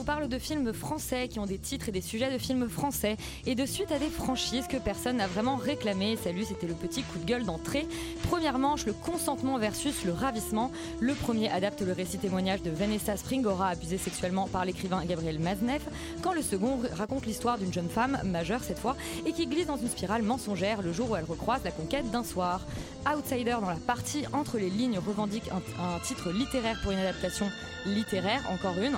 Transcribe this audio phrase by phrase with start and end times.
[0.00, 3.18] vous parle de films français qui ont des titres et des sujets de films français
[3.44, 6.16] et de suite à des franchises que personne n'a vraiment réclamé.
[6.16, 7.86] Salut, c'était le petit coup de gueule d'entrée.
[8.30, 10.72] Première manche, le consentement versus le ravissement.
[11.00, 15.82] Le premier adapte le récit témoignage de Vanessa Springora, abusée sexuellement par l'écrivain Gabriel Maznev,
[16.22, 19.76] quand le second raconte l'histoire d'une jeune femme, majeure cette fois, et qui glisse dans
[19.76, 22.62] une spirale mensongère le jour où elle recroise la conquête d'un soir.
[23.06, 27.50] Outsider dans la partie entre les lignes revendique un titre littéraire pour une adaptation
[27.84, 28.96] littéraire, encore une.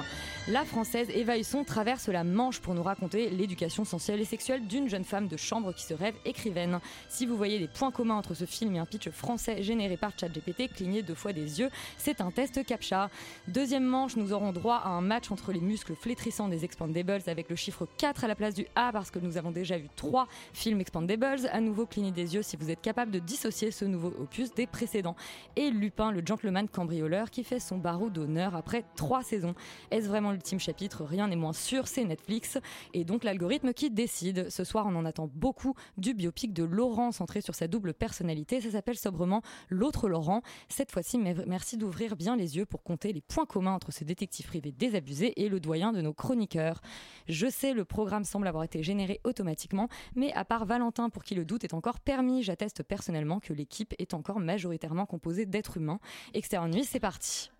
[0.48, 4.89] La française Eva Husson traverse la Manche pour nous raconter l'éducation sensuelle et sexuelle d'une
[4.89, 6.81] jeune femme de chambre qui se rêve écrivaine.
[7.09, 10.19] Si vous voyez des points communs entre ce film et un pitch français généré par
[10.19, 13.09] ChatGPT, clignez deux fois des yeux, c'est un test CAPTCHA.
[13.47, 17.48] Deuxième manche, nous aurons droit à un match entre les muscles flétrissants des Expandables avec
[17.48, 20.27] le chiffre 4 à la place du A parce que nous avons déjà vu trois
[20.55, 21.48] films Expandables.
[21.53, 24.67] À nouveau, clignez des yeux si vous êtes capable de dissocier ce nouveau opus des
[24.67, 25.15] précédents.
[25.55, 29.55] Et Lupin, le gentleman cambrioleur qui fait son barreau d'honneur après trois saisons.
[29.93, 32.58] Est-ce vraiment l'ultime chapitre Rien n'est moins sûr, c'est Netflix.
[32.94, 34.50] Et donc l'algorithme qui décide.
[34.50, 38.61] Ce soir, on en attend beaucoup du biopic de Laurent centré sur sa double personnalité.
[38.61, 40.42] Ça s'appelle sobrement L'autre Laurent.
[40.68, 44.02] Cette fois-ci, mer- merci d'ouvrir bien les yeux pour compter les points communs entre ce
[44.02, 46.80] détective privé désabusé et le doyen de nos chroniqueurs.
[47.28, 51.36] Je sais, le programme semble avoir été généré automatiquement, mais à part Valentin, pour qui
[51.36, 56.01] le doute est encore permis, j'atteste personnellement que l'équipe est encore majoritairement composée d'êtres humains.
[56.34, 57.52] Externe nuit, c'est parti.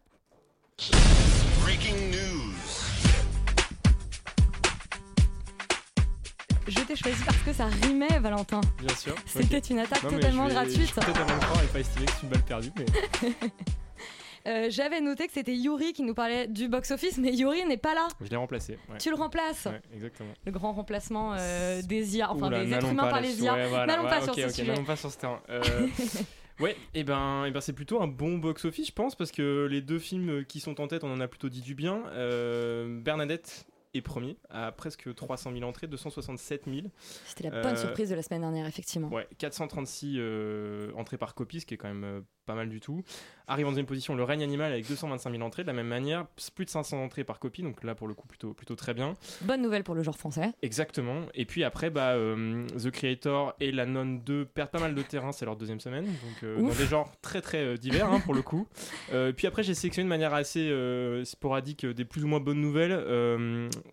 [0.79, 2.55] Breaking news.
[6.67, 8.61] Je t'ai choisi parce que ça rimait, Valentin.
[8.79, 9.15] Bien sûr.
[9.27, 9.71] C'était Ok.
[9.71, 10.77] une attaque Non, totalement je vais- gratuite.
[10.81, 12.71] Je suis totalement d'accord et pas estimer que c'est une balle perdue.
[12.79, 12.87] Mais
[14.49, 17.95] Euh, J'avais noté que c'était Yuri qui nous parlait du box-office, mais Yuri n'est pas
[17.95, 18.09] là.
[18.21, 18.73] je l'ai remplacé.
[18.91, 18.99] Ouais.
[18.99, 19.67] Tu le remplaces.
[19.67, 20.33] Ouais, exactement.
[20.45, 23.41] Le grand remplacement euh, des IA, enfin Oula, des êtres humains par les.
[23.41, 23.87] IA.
[23.87, 24.21] N'allons pas
[24.97, 25.41] sur ce terrain.
[25.49, 25.63] Euh,
[26.61, 29.81] ouais, et ben, et ben c'est plutôt un bon box-office, je pense, parce que les
[29.81, 32.03] deux films qui sont en tête, on en a plutôt dit du bien.
[32.13, 36.87] Euh, Bernadette est premier, à presque 300 000 entrées, 267 000.
[37.27, 39.09] C'était la bonne Euh, surprise de la semaine dernière, effectivement.
[39.09, 42.81] Ouais, 436 euh, entrées par copie, ce qui est quand même euh, pas mal du
[42.81, 43.03] tout.
[43.47, 46.27] Arrive en deuxième position le règne animal avec 225 000 entrées, de la même manière,
[46.55, 49.15] plus de 500 entrées par copie, donc là pour le coup plutôt, plutôt très bien.
[49.43, 50.53] Bonne nouvelle pour le genre français.
[50.63, 51.21] Exactement.
[51.35, 55.03] Et puis après, bah, euh, The Creator et La Nonne 2 perdent pas mal de
[55.03, 58.43] terrain, c'est leur deuxième semaine, donc dans des genres très très divers hein, pour le
[58.43, 58.67] coup.
[59.37, 60.73] Puis après, j'ai sélectionné de manière assez
[61.25, 62.93] sporadique des plus ou moins bonnes nouvelles.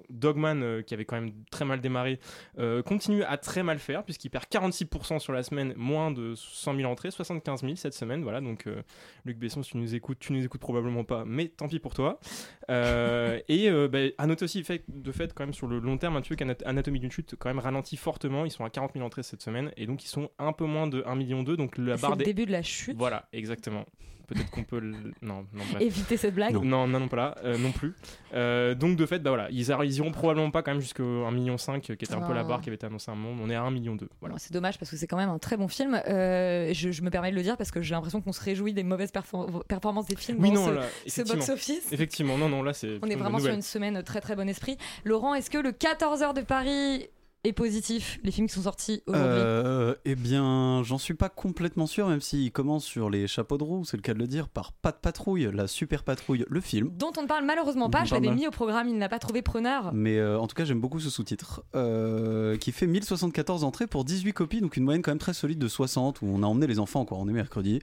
[0.10, 2.20] Dogman, euh, qui avait quand même très mal démarré,
[2.58, 6.76] euh, continue à très mal faire puisqu'il perd 46% sur la semaine, moins de 100
[6.76, 8.24] 000 entrées, 75 000 cette semaine.
[8.24, 8.82] Voilà, donc euh,
[9.26, 11.94] Luc Besson, si tu nous écoutes, tu nous écoutes probablement pas, mais tant pis pour
[11.94, 12.20] toi.
[12.70, 16.22] Et bah, à noter aussi fait, de fait quand même sur le long terme un
[16.22, 18.46] peu qu'Anatomie d'une chute quand même ralentit fortement.
[18.46, 20.88] Ils sont à 40 000 entrées cette semaine et donc ils sont un peu moins
[20.88, 22.96] de 1 million 2 donc la barre le des début de la chute.
[22.98, 23.86] voilà exactement.
[24.30, 24.92] Peut-être qu'on peut le...
[25.22, 25.82] non non bref.
[25.82, 26.54] Éviter cette blague.
[26.54, 27.94] Non, non, non, pas là, euh, non plus.
[28.34, 29.68] Euh, donc de fait, bah voilà, ils,
[29.98, 32.44] iront probablement pas quand même jusqu'au 1,5 million, qui était un peu la Ah.
[32.44, 33.42] barre qui avait été annoncée à un moment.
[33.44, 33.98] On est à 1,2 million.
[34.22, 34.36] Voilà.
[34.38, 36.00] C'est dommage parce que c'est quand même un très bon film.
[36.08, 38.74] Euh, je, je me permets de le dire parce que j'ai l'impression qu'on se réjouit
[38.74, 41.40] des mauvaises perfor- performances des films Oui, dans non, ce, là, ce effectivement.
[41.40, 41.92] box-office.
[41.92, 43.00] Effectivement, non, non, là c'est.
[43.02, 44.78] On est vraiment sur une semaine très très bon esprit.
[45.06, 47.08] Laurent, est-ce que le 14h de Paris
[47.46, 51.88] est positif Les films qui sont sortis aujourd'hui Euh, eh bien, j'en suis pas complètement
[51.88, 54.50] sûr, même s'il commence sur les chapeaux de roue, c'est le cas de le dire,
[54.50, 56.92] par Pas de patrouille, la super patrouille, le film.
[56.98, 58.02] dont on ne parle malheureusement pas.
[58.02, 59.92] On Je l'avais mis au programme, il n'a pas trouvé preneur.
[59.94, 64.04] Mais euh, en tout cas, j'aime beaucoup ce sous-titre, euh, qui fait 1074 entrées pour
[64.06, 66.68] 18 copies, donc une moyenne quand même très solide de 60, où on a emmené
[66.68, 67.82] les enfants, quoi, on est mercredi.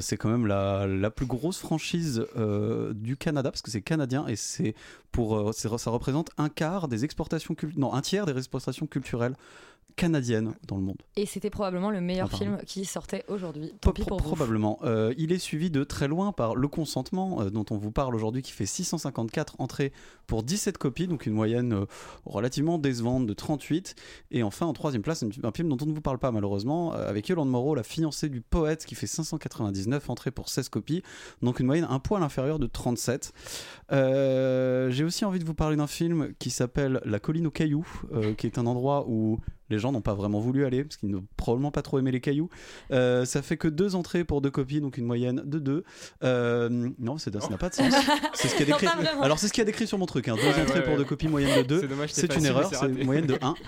[0.00, 2.26] C'est quand même la, la plus grosse franchise
[2.94, 4.74] du Canada, parce que c'est canadien, et c'est
[5.10, 9.36] pour, ça représente un quart des exportations, cul- non, un tiers des exportations culturelles
[9.94, 10.96] canadienne dans le monde.
[11.16, 12.56] Et c'était probablement le meilleur Apparemment.
[12.56, 13.74] film qui sortait aujourd'hui.
[13.82, 14.78] Pro- pro- probablement.
[14.84, 18.14] Euh, il est suivi de très loin par Le Consentement, euh, dont on vous parle
[18.14, 19.92] aujourd'hui, qui fait 654 entrées
[20.26, 21.84] pour 17 copies, donc une moyenne euh,
[22.24, 23.94] relativement décevante de 38.
[24.30, 26.92] Et enfin, en troisième place, un, un film dont on ne vous parle pas malheureusement,
[26.92, 31.02] avec Yolande Moreau, la fiancée du poète, qui fait 599 entrées pour 16 copies,
[31.42, 33.34] donc une moyenne un poil inférieure de 37.
[33.92, 37.86] Euh, J'ai aussi envie de vous parler d'un film qui s'appelle La colline aux cailloux,
[38.38, 39.38] qui est un endroit où
[39.72, 42.20] les gens n'ont pas vraiment voulu aller, parce qu'ils n'ont probablement pas trop aimé les
[42.20, 42.48] cailloux.
[42.92, 45.82] Euh, ça fait que deux entrées pour deux copies, donc une moyenne de deux.
[46.22, 46.68] Euh,
[47.00, 47.92] non, c'est- ça n'a pas de sens.
[48.34, 48.86] C'est ce qu'il y a décrit.
[49.22, 50.28] Alors c'est ce qu'il y a décrit sur mon truc.
[50.28, 50.36] hein.
[50.36, 50.98] Deux Ouais, entrées ouais, pour ouais.
[50.98, 51.80] deux copies, moyenne de deux.
[51.80, 53.54] C'est dommage, C'est c'était une erreur, c'est une moyenne de 1.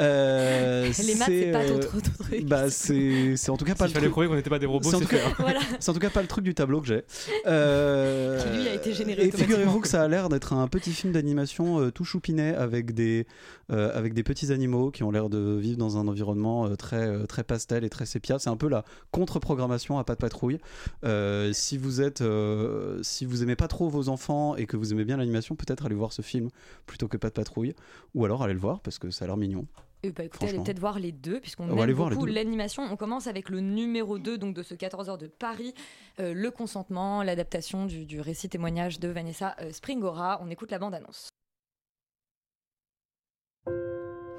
[0.00, 2.44] Euh, Les maths, c'est pas ton, euh, ton- truc.
[2.46, 4.12] Bah c'est c'est en tout cas pas S'il le fallait truc.
[4.12, 5.26] prouver qu'on n'était pas des robots, C'est en c'est tout cas- fait.
[5.30, 5.34] hein.
[5.38, 5.60] Voilà.
[5.80, 7.02] C'est en tout cas pas le truc du tableau que j'ai.
[7.46, 10.92] Euh, Qui, lui, a été généré Et figurez-vous que ça a l'air d'être un petit
[10.92, 13.26] film d'animation euh, tout choupinet avec des,
[13.72, 17.06] euh, avec des petits animaux qui ont l'air de vivre dans un environnement euh, très,
[17.06, 18.38] euh, très pastel et très sépia.
[18.38, 20.58] C'est un peu la contre-programmation à pas de patrouille.
[21.04, 24.92] Euh, si vous êtes, euh, si vous aimez pas trop vos enfants et que vous
[24.92, 26.48] aimez bien l'animation, peut-être allez voir ce film
[26.86, 27.74] plutôt que pas de patrouille.
[28.14, 29.66] Ou alors allez le voir parce que ça a l'air mignon.
[30.04, 32.84] Et bah écoutez, allez peut-être voir les deux, puisqu'on aime beaucoup l'animation.
[32.84, 35.74] On commence avec le numéro 2 donc de ce 14h de Paris,
[36.20, 40.40] euh, Le Consentement, l'adaptation du, du récit témoignage de Vanessa Springora.
[40.40, 41.30] On écoute la bande-annonce.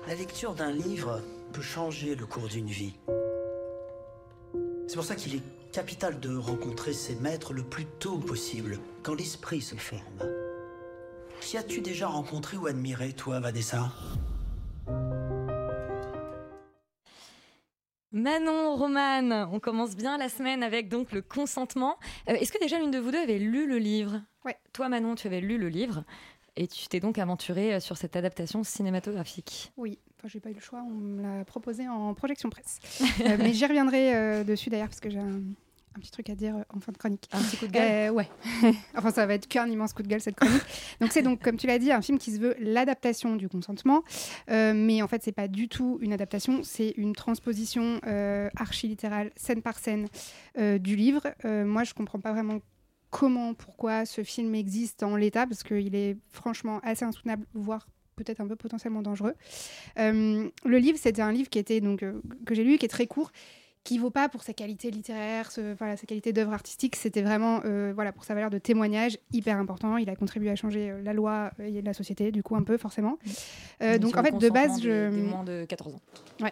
[0.07, 1.21] La lecture d'un livre
[1.53, 2.93] peut changer le cours d'une vie.
[4.87, 9.13] C'est pour ça qu'il est capital de rencontrer ses maîtres le plus tôt possible, quand
[9.13, 10.01] l'esprit se forme.
[11.41, 13.91] Qui as-tu déjà rencontré ou admiré, toi, Vanessa?
[18.11, 21.99] Manon, Romane, on commence bien la semaine avec donc le consentement.
[22.27, 24.21] Euh, Est-ce que déjà l'une de vous deux avait lu le livre?
[24.43, 24.57] Ouais.
[24.73, 26.03] Toi, Manon, tu avais lu le livre
[26.59, 29.71] et tu t'es donc aventurée euh, sur cette adaptation cinématographique.
[29.77, 32.79] Oui, enfin, j'ai pas eu le choix, on me l'a proposé en projection presse.
[33.21, 35.41] Euh, mais j'y reviendrai euh, dessus d'ailleurs parce que j'ai un,
[35.95, 37.29] un petit truc à dire en fin de chronique.
[37.31, 38.27] Un petit coup de gueule Euh, ouais.
[38.97, 40.61] enfin, ça va être qu'un immense coup de gueule cette chronique.
[40.99, 44.03] donc c'est donc, comme tu l'as dit, un film qui se veut l'adaptation du consentement,
[44.49, 48.01] mais en fait c'est pas du tout une adaptation, c'est une transposition
[48.57, 50.09] archi-littérale, scène par scène,
[50.57, 51.21] du livre.
[51.45, 52.59] Moi, je comprends pas vraiment
[53.09, 58.41] comment, pourquoi ce film existe en l'état, parce qu'il est franchement assez insoutenable, voire peut-être
[58.41, 59.35] un peu potentiellement dangereux.
[59.97, 62.89] Euh, le livre, c'était un livre qui était donc euh, que j'ai lu, qui est
[62.89, 63.31] très court,
[63.83, 66.95] qui vaut pas pour sa qualité littéraire, ce- voilà, sa qualité d'œuvre artistique.
[66.95, 69.97] C'était vraiment euh, voilà pour sa valeur de témoignage hyper important.
[69.97, 72.63] Il a contribué à changer euh, la loi euh, et la société, du coup un
[72.63, 73.17] peu forcément.
[73.81, 76.01] Euh, donc en fait, de base, je des- moins de 14 ans.
[76.41, 76.51] Ouais.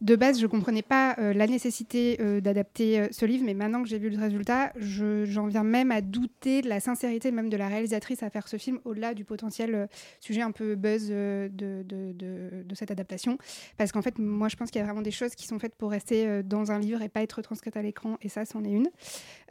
[0.00, 3.98] De base, je comprenais pas euh, la nécessité d'adapter ce livre, mais maintenant que j'ai
[3.98, 7.68] vu le résultat, je- j'en viens même à douter de la sincérité même de la
[7.68, 9.88] réalisatrice à faire ce film, au-delà du potentiel
[10.20, 11.82] sujet un peu buzz de, de,
[12.12, 13.38] de- de cette adaptation.
[13.76, 15.74] Parce qu'en fait, moi, je pense qu'il y a vraiment des choses qui sont faites
[15.74, 18.70] pour rester euh, un livre et pas être transcrites à l'écran, et ça, c'en est
[18.70, 18.90] une.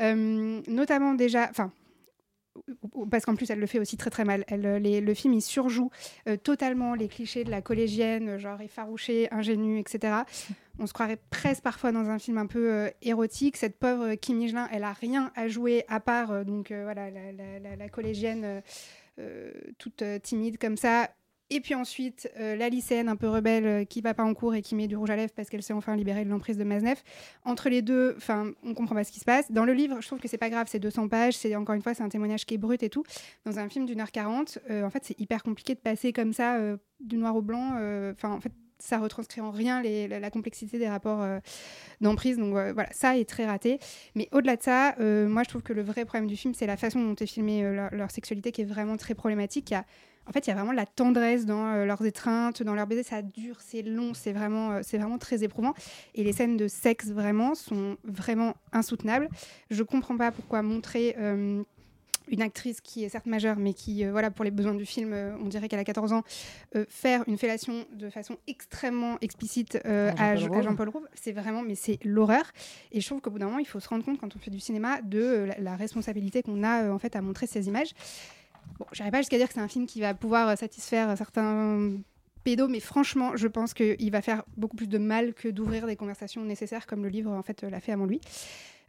[0.01, 1.71] Euh, notamment déjà, enfin,
[3.09, 4.45] parce qu'en plus elle le fait aussi très très mal.
[4.47, 5.89] Elle, euh, les- le film il surjoue
[6.27, 10.23] euh, totalement les clichés de la collégienne, genre effarouchée, ingénue, etc.
[10.79, 13.57] On se croirait presque parfois dans un film un peu érotique.
[13.57, 18.61] Cette pauvre Kim Michelin, elle a rien à jouer à part donc voilà la, collégienne
[19.77, 21.09] toute timide comme ça.
[21.53, 24.55] Et puis ensuite, euh, la lycéenne un peu rebelle euh, qui va pas en cours
[24.55, 26.63] et qui met du rouge à lèvres parce qu'elle s'est enfin libérée de l'emprise de
[26.63, 26.99] Maznev.
[27.45, 29.51] Entre les deux, enfin, on comprend pas ce qui se passe.
[29.51, 31.83] Dans le livre, je trouve que c'est pas grave, c'est 200 pages, c'est encore une
[31.83, 33.03] fois, c'est un témoignage qui est brut et tout.
[33.45, 36.33] Dans un film d'une heure 40, euh, en fait, c'est hyper compliqué de passer comme
[36.33, 37.73] ça euh, du noir au blanc.
[38.11, 41.23] Enfin, en fait, ça retranscrit en rien la, complexité des rapports
[42.01, 42.37] d'emprise.
[42.37, 43.77] Donc voilà, ça est très raté.
[44.15, 46.77] Mais au-delà de ça, moi, je trouve que le vrai problème du film, c'est la
[46.77, 49.69] façon dont est filmée leur, leur sexualité qui est vraiment très problématique.
[49.71, 49.85] Il y a
[50.25, 52.87] en fait, il y a vraiment de la tendresse dans euh, leurs étreintes, dans leurs
[52.87, 53.03] baisers.
[53.03, 55.73] Ça dure, c'est long, c'est vraiment, euh, c'est vraiment très éprouvant.
[56.15, 59.29] Et les scènes de sexe, vraiment, sont vraiment insoutenables.
[59.69, 61.61] Je comprends pas pourquoi montrer euh,
[62.29, 65.47] une actrice qui est certes majeure, mais qui, voilà, pour les besoins du film, on
[65.47, 66.23] dirait qu'elle a 14 ans,
[66.87, 71.07] faire une fellation de façon extrêmement explicite À Jean-Paul Rouve.
[71.15, 72.45] C'est vraiment, mais c'est l'horreur.
[72.93, 74.51] Et je trouve qu'au bout d'un moment, il faut se rendre compte, quand on fait
[74.51, 77.93] du cinéma, de la, responsabilité qu'on a, en fait, à montrer ces images.
[78.79, 81.15] Bon, j'irai pas jusqu'à dire que c'est un film qui va pouvoir euh, satisfaire euh,
[81.15, 81.91] certains
[82.43, 85.95] pédos, mais franchement, je pense qu'il va faire beaucoup plus de mal que d'ouvrir des
[85.95, 88.19] conversations nécessaires comme le livre en fait euh, l'a fait avant lui.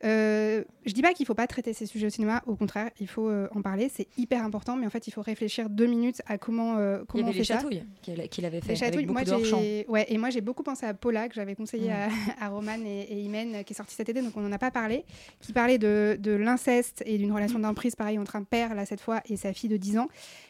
[0.05, 3.09] Euh, je dis pas qu'il faut pas traiter ces sujets au cinéma, au contraire, il
[3.09, 6.21] faut euh, en parler, c'est hyper important, mais en fait, il faut réfléchir deux minutes
[6.27, 7.85] à comment, euh, Il y comment avait on fait les chatouilles
[8.31, 11.29] qu'il avait fait Les avec beaucoup moi, ouais, et moi j'ai beaucoup pensé à Paula
[11.29, 12.11] que j'avais conseillé Mm.
[12.41, 14.53] à, à Roman et, et Imen euh, qui est sorti cet été, donc on n'en
[14.53, 15.05] a pas parlé,
[15.41, 19.01] qui parlait de, de l'inceste et d'une relation d'emprise pareil entre un père là cette
[19.01, 20.09] fois et sa fille de 10 ans.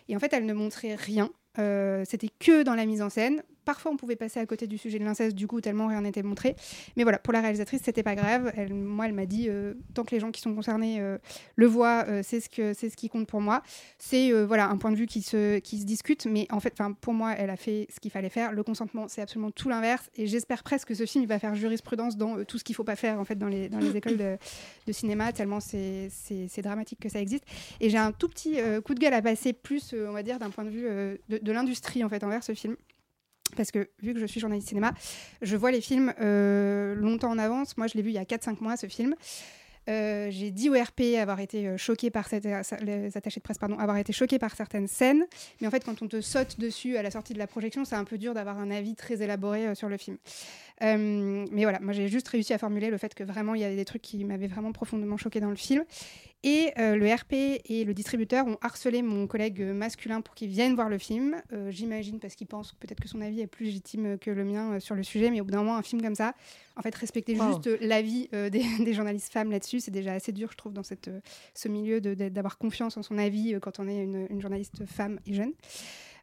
[0.08, 1.30] Et en fait, elle ne montrait rien.
[1.58, 3.42] Euh, C'était que dans la mise en scène.
[3.64, 6.23] Parfois on pouvait passer à côté du sujet de l'inceste, du coup, tellement rien n'était
[6.23, 6.56] montré.
[6.97, 8.52] Mais voilà, pour la réalisatrice, c'était pas grave.
[8.71, 11.18] Moi, elle m'a dit, euh, tant que les gens qui sont concernés euh,
[11.56, 13.62] le voient, euh, c'est ce, qui compte pour moi.
[13.99, 17.50] C'est voilà, un point de vue qui se, discute, mais en fait, pour moi, elle
[17.50, 18.52] a fait ce qu'il fallait faire.
[18.52, 20.11] Le consentement, c'est absolument tout l'inverse.
[20.16, 22.85] Et j'espère presque que ce film il va faire jurisprudence dans tout ce qu'il faut
[22.85, 26.11] pas faire en fait, dans, les, écoles de, cinéma, tellement c'est,
[26.62, 27.44] dramatique que ça existe.
[27.80, 30.50] Et j'ai un tout petit coup de gueule à passer, plus, on va dire, d'un
[30.50, 30.85] point de vue
[31.28, 32.76] de, de l'industrie en fait, envers ce film.
[33.56, 34.92] Parce que vu que je suis journaliste cinéma,
[35.42, 37.76] je vois les films euh, longtemps en avance.
[37.76, 39.14] Moi, je l'ai vu il y a 4-5 mois, ce film.
[39.90, 43.78] Euh, j'ai dit au RP avoir été euh, choqué par cette, les de presse pardon
[43.78, 45.26] avoir été choqué par certaines scènes
[45.61, 47.94] mais en fait quand on te saute dessus à la sortie de la projection c'est
[47.94, 50.16] un peu dur d'avoir un avis très élaboré sur le film
[50.80, 53.76] mais voilà moi j'ai juste réussi à formuler le fait que vraiment il y avait
[53.76, 55.84] des trucs qui m'avaient vraiment profondément choqué dans le film
[56.44, 57.32] et euh, le RP
[57.64, 61.40] et le distributeur ont harcelé mon collègue euh, masculin pour qu'il vienne voir le film.
[61.54, 64.74] Euh, J'imagine parce qu'il pense peut-être que son avis est plus légitime que le mien
[64.74, 66.34] euh, sur le sujet, mais au bout d'un moment, un film comme ça,
[66.76, 67.46] en fait, respecter Wow.
[67.54, 71.10] juste l'avis des, des journalistes femmes là-dessus, c'est déjà assez dur, je trouve, dans cette,
[71.54, 75.32] ce milieu d'avoir confiance en son avis quand on est une, une journaliste femme et
[75.32, 75.52] jeune.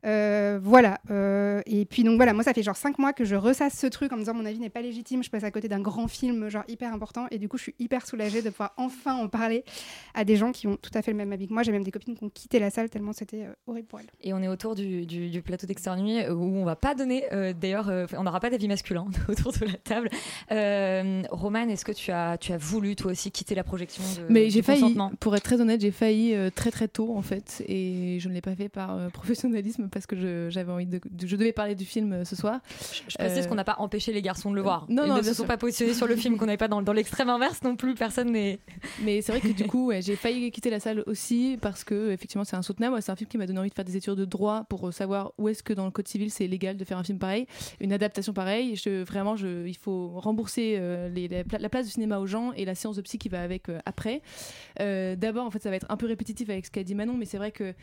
[0.05, 1.00] Euh, voilà.
[1.12, 3.88] euh, et puis donc voilà, moi ça fait genre 5 mois que je ressasse ce
[3.88, 6.08] truc en me disant mon avis n'est pas légitime, je passe à côté d'un grand
[6.08, 9.27] film genre hyper important et du coup je suis hyper soulagée de pouvoir enfin en
[9.27, 9.63] parler
[10.13, 11.62] à des gens qui ont tout à fait le même avis que moi.
[11.63, 14.08] J'ai même des copines qui ont quitté la salle tellement c'était euh, horrible pour elles.
[14.22, 16.96] Et on est autour du, du- du plateau d'Externe Nuit euh, où on va pas
[16.96, 20.10] donner, euh, d'ailleurs, euh, on n'aura pas d'avis masculin autour de la table.
[20.51, 24.31] Euh, Romane, est-ce que tu as, tu as voulu toi aussi quitter la projection de,
[24.34, 27.63] Mais j'ai failli, pour être très honnête, j'ai failli euh, très très tôt en fait,
[27.67, 31.00] et je ne l'ai pas fait par euh, professionnalisme parce que je- j'avais envie de,
[31.10, 32.60] de- je devais parler du film euh, ce soir.
[33.07, 34.86] Je précise Euh, qu'on n'a pas empêché les garçons de le voir.
[34.89, 36.81] non, Ils non, ne se sont pas positionnés sur le film, qu'on n'avait pas dans,
[36.81, 37.95] dans l'extrême inverse non plus.
[37.95, 38.60] Personne n'est.
[39.03, 42.12] Mais c'est vrai que du coup, ouais, j'ai failli quitter la salle aussi parce que
[42.12, 43.01] effectivement, c'est insoutenable.
[43.01, 44.91] C'est un film qui m'a donné envie de faire des études de droit pour euh,
[44.91, 47.45] savoir où est-ce que dans le code civil c'est légal de faire un film pareil,
[47.79, 48.75] une adaptation pareille.
[48.75, 52.27] Je, vraiment, je, il faut rembourser euh, les- la, pla- la place du cinéma aux
[52.27, 54.21] gens et la séance de psy qui va avec euh, après.
[54.79, 57.15] Euh, D'abord, en fait, ça va être un peu répétitif avec ce qu'a dit Manon,
[57.17, 57.74] mais c'est vrai que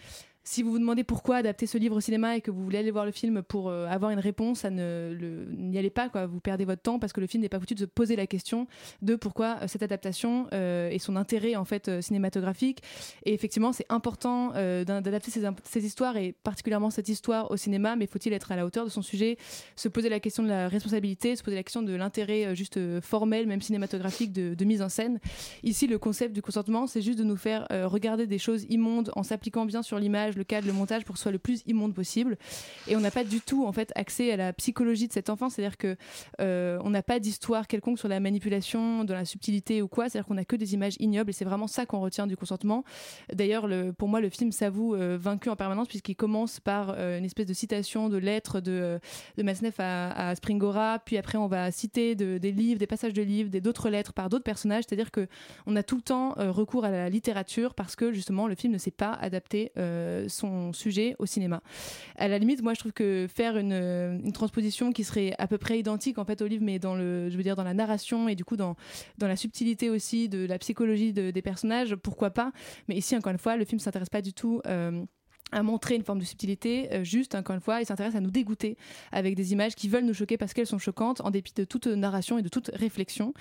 [0.49, 2.90] si vous vous demandez pourquoi adapter ce livre au cinéma et que vous voulez aller
[2.90, 6.09] voir le film pour euh, avoir une réponse, n'y allez pas.
[6.26, 8.26] Vous perdez votre temps parce que le film n'est pas foutu de se poser la
[8.26, 8.67] question
[9.02, 12.83] de pourquoi euh, cette adaptation euh, et son intérêt en fait euh, cinématographique.
[13.26, 17.95] Et effectivement, c'est important d'adapter ces, histoires et particulièrement cette histoire au cinéma.
[17.97, 19.37] Mais faut-il être à la hauteur de son sujet,
[19.76, 23.47] se poser la question de la responsabilité, se poser la question de l'intérêt juste formel,
[23.47, 25.21] même cinématographique de, mise en scène?
[25.62, 29.23] Ici, le concept du consentement, c'est juste de nous faire regarder des choses immondes en
[29.23, 31.95] s'appliquant bien sur l'image, le cadre, le montage pour que ce soit le plus immonde
[31.95, 32.38] possible.
[32.87, 35.50] Et on n'a pas du tout en fait accès à la psychologie de cet enfant,
[35.50, 35.97] c'est-à-dire que
[36.40, 40.26] euh, on n'a pas d'histoire quelconque sur la manipulation, de la subtilité ou quoi, c'est-à-dire
[40.26, 42.85] qu'on n'a que des images ignobles et c'est vraiment ça qu'on retient du consentement.
[43.33, 47.18] D'ailleurs, le- pour moi, le film s'avoue euh, vaincu en permanence puisqu'il commence par euh,
[47.18, 48.99] une espèce de citation de lettres de,
[49.37, 53.23] de Masneff à, Springora, puis après on va citer de- des livres, des passages de
[53.23, 55.26] livres, des- d'autres lettres par d'autres personnages, c'est-à-dire que
[55.66, 58.78] on a tout le temps recours à la littérature parce que justement le film ne
[58.78, 61.61] sait pas adapter euh, son sujet au cinéma.
[62.17, 63.73] À la limite, moi je trouve que faire une,
[64.25, 67.29] une transposition qui serait à peu près identique en fait au livre, mais dans le,
[67.31, 68.75] je veux dire dans la narration et du coup dans
[69.19, 72.53] dans la subtilité aussi de la psychologie de- des personnages, pourquoi pas?
[72.89, 74.61] Mais ici encore une fois, le film s'intéresse pas du tout.
[74.67, 75.05] euh,
[75.52, 78.31] à montrer une forme de subtilité, euh, juste encore une fois, il s'intéresse à nous
[78.31, 78.76] dégoûter
[79.12, 81.87] avec des images qui veulent nous choquer parce qu'elles sont choquantes en dépit de toute
[81.87, 83.33] narration et de toute réflexion.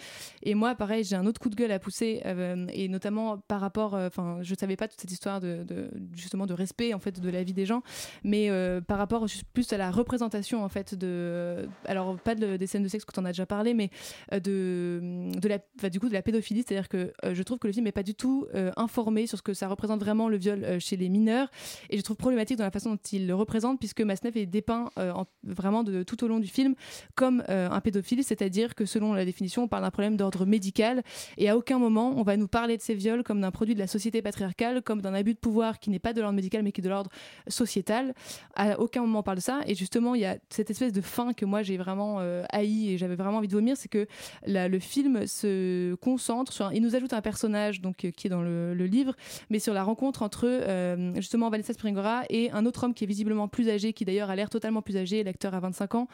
[0.44, 3.60] Et moi, pareil, j'ai un autre coup de gueule à pousser euh, et notamment par
[3.60, 5.66] rapport, euh, enfin, je savais pas toute cette histoire de,
[6.14, 7.82] justement de respect en fait de la vie des gens,
[8.24, 8.50] mais
[8.88, 12.88] par rapport plus à la représentation en fait de, alors pas de- des scènes de
[12.88, 13.90] sexe quand on a déjà parlé, mais
[14.32, 15.02] de,
[15.92, 18.16] du coup de la pédophilie, c'est-à-dire que je trouve que le film n'est pas du
[18.16, 21.50] tout informé sur ce que ça représente vraiment le viol chez les mineurs
[21.98, 25.12] je trouve problématique dans la façon dont il le représente puisque Masneff est dépeint euh,
[25.12, 26.76] en- vraiment de tout au long du film
[27.16, 31.04] comme euh, un pédophile, c'est-à-dire que selon la définition, on parle d'un problème d'ordre médical
[31.38, 33.80] et à aucun moment on va nous parler de ces viols comme d'un produit de
[33.80, 36.72] la société patriarcale, comme d'un abus de pouvoir qui n'est pas de l'ordre médical mais
[36.72, 37.10] qui est de l'ordre
[37.48, 38.14] sociétal.
[38.56, 41.02] À aucun moment on parle de ça et justement il y a cette espèce de
[41.02, 44.08] fin que moi j'ai vraiment euh, haï et j'avais vraiment envie de vomir, c'est que
[44.46, 48.74] le film se concentre sur, il nous ajoute un personnage donc qui est dans le,
[48.88, 49.16] livre,
[49.50, 50.48] mais sur la rencontre entre
[51.16, 51.74] justement Vanessa
[52.30, 54.98] Et un autre homme qui est visiblement plus âgé, qui d'ailleurs a l'air totalement plus
[54.98, 56.08] âgé, l'acteur a 25 ans,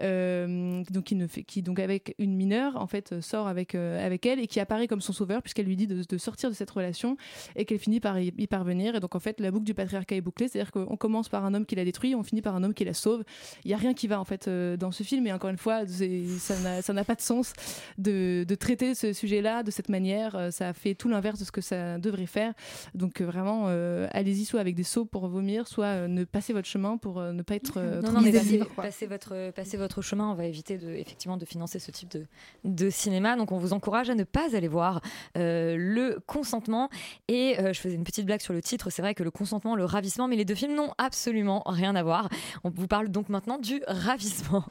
[0.00, 1.14] euh, donc
[1.46, 4.60] qui donc avec une mineure en fait euh, sort avec euh, avec elle et qui
[4.60, 7.16] apparaît comme son sauveur puisqu'elle lui dit de, sortir de cette relation
[7.54, 10.20] et qu'elle finit par y, parvenir et donc en fait la boucle du patriarcat est
[10.20, 12.74] bouclée, c'est-à-dire qu'on commence par un homme qui la détruit, on finit par un homme
[12.74, 13.24] qui la sauve.
[13.64, 15.82] Il y a rien qui va en fait dans ce film et encore une fois
[15.86, 17.52] ça n'a pas de sens
[17.98, 20.52] de, de traiter ce sujet-là de cette manière.
[20.52, 22.52] Ça fait tout l'inverse de ce que ça devrait faire.
[22.94, 23.66] Donc vraiment,
[24.12, 27.32] allez-y soit avec des sauts pour vomir, soit euh, ne passer votre chemin pour euh,
[27.32, 30.30] ne pas être euh, Non, non, mais passez, passez votre, passez votre chemin.
[30.30, 32.26] On va éviter de, effectivement de financer ce type de,
[32.64, 33.34] de cinéma.
[33.34, 35.00] Donc, on vous encourage à ne pas aller voir
[35.38, 36.90] euh, le consentement.
[37.28, 38.90] Et euh, je faisais une petite blague sur le titre.
[38.90, 42.02] C'est vrai que le consentement, le ravissement, mais les deux films n'ont absolument rien à
[42.02, 42.28] voir.
[42.62, 44.66] On vous parle donc maintenant du ravissement.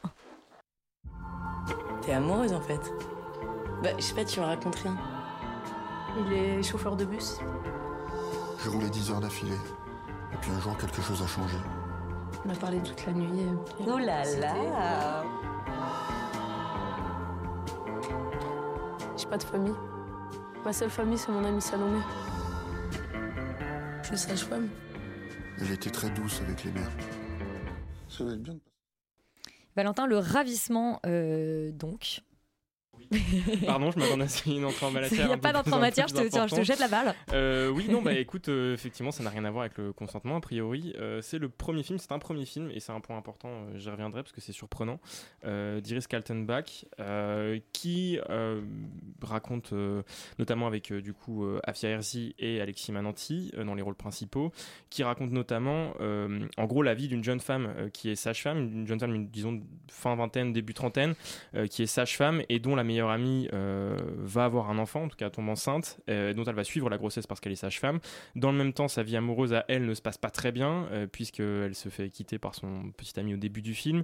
[2.02, 2.92] T'es amoureuse en fait
[3.82, 4.96] Bah, je sais pas, tu me racontes rien.
[6.20, 7.40] Il est chauffeur de bus
[8.62, 9.58] J'ai roulé 10 heures d'affilée.
[10.32, 11.56] Et puis un jour, quelque chose a changé.
[12.44, 13.40] On a parlé toute la nuit.
[13.44, 15.24] euh, Oh là là
[19.16, 19.74] J'ai pas de famille.
[20.64, 22.00] Ma seule famille, c'est mon ami Salomé.
[24.02, 24.68] Je suis sage-femme.
[25.60, 26.90] Elle était très douce avec les mères.
[28.08, 28.60] Ça va être bien de
[29.74, 32.20] Valentin, le ravissement, euh, donc.
[33.66, 35.20] Pardon, je m'attendais à ce qu'il y ait une entrée en matière.
[35.20, 36.64] Il n'y a pas d'entrée en matière, je te, tiens, je te importante.
[36.64, 37.14] jette la balle.
[37.32, 40.36] Euh, oui, non, bah écoute, euh, effectivement, ça n'a rien à voir avec le consentement,
[40.36, 40.94] a priori.
[40.98, 43.90] Euh, c'est le premier film, c'est un premier film, et c'est un point important, j'y
[43.90, 44.98] reviendrai parce que c'est surprenant,
[45.44, 46.86] d'Iris Kaltenbach,
[47.72, 48.18] qui
[49.22, 49.72] raconte,
[50.38, 54.52] notamment avec du coup Afia Herzi et Alexis Mananti dans les rôles principaux,
[54.90, 59.00] qui raconte notamment, en gros, la vie d'une jeune femme qui est sage-femme, une jeune
[59.00, 61.14] femme, disons, fin vingtaine, début trentaine,
[61.70, 65.30] qui est sage-femme et dont la amie euh, va avoir un enfant, en tout cas
[65.30, 68.00] tombe enceinte, euh, dont elle va suivre la grossesse parce qu'elle est sage-femme.
[68.34, 70.86] Dans le même temps, sa vie amoureuse à elle ne se passe pas très bien,
[70.92, 74.02] euh, puisqu'elle se fait quitter par son petit ami au début du film,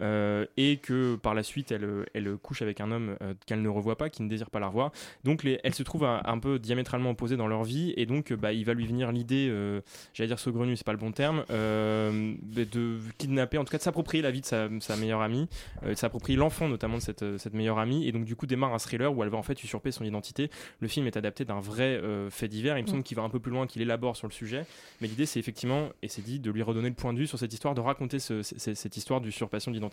[0.00, 3.68] euh, et que par la suite, elle, elle couche avec un homme euh, qu'elle ne
[3.68, 4.92] revoit pas, qui ne désire pas la revoir.
[5.24, 8.30] Donc les, elles se trouvent un, un peu diamétralement opposées dans leur vie, et donc
[8.32, 9.80] euh, bah, il va lui venir l'idée, euh,
[10.14, 13.82] j'allais dire saugrenue, c'est pas le bon terme, euh, de kidnapper, en tout cas de
[13.82, 15.48] s'approprier la vie de sa, sa meilleure amie,
[15.86, 18.78] de s'approprier l'enfant notamment de cette, cette meilleure amie, et donc du coup démarre un
[18.78, 20.50] thriller où elle va en fait usurper son identité.
[20.80, 23.02] Le film est adapté d'un vrai fait divers, il me semble Mm.
[23.04, 24.66] qu'il va un peu plus loin, qu'il élabore sur le sujet,
[25.00, 27.38] mais l'idée c'est effectivement, et c'est dit, de lui redonner le point de vue sur
[27.38, 29.89] cette histoire, de raconter ce- cette histoire d'usurpation d'identité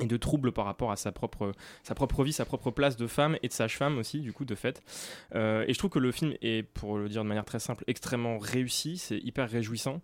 [0.00, 3.06] et de troubles par rapport à sa propre, sa propre vie, sa propre place de
[3.06, 4.82] femme et de sage-femme aussi, du coup, de fait.
[5.34, 7.84] Euh, et je trouve que le film est, pour le dire de manière très simple,
[7.86, 10.00] extrêmement réussi, c'est hyper réjouissant.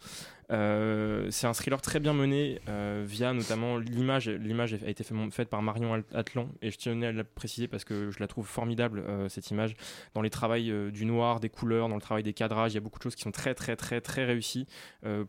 [0.50, 4.28] Euh, c'est un thriller très bien mené euh, via notamment l'image.
[4.28, 7.84] L'image a été fait- faite par Marion Atlan et je tenais à la préciser parce
[7.84, 9.76] que je la trouve formidable euh, cette image
[10.14, 12.72] dans les travaux euh, du noir, des couleurs, dans le travail des cadrages.
[12.72, 14.66] Il y a beaucoup de choses qui sont très très très très réussies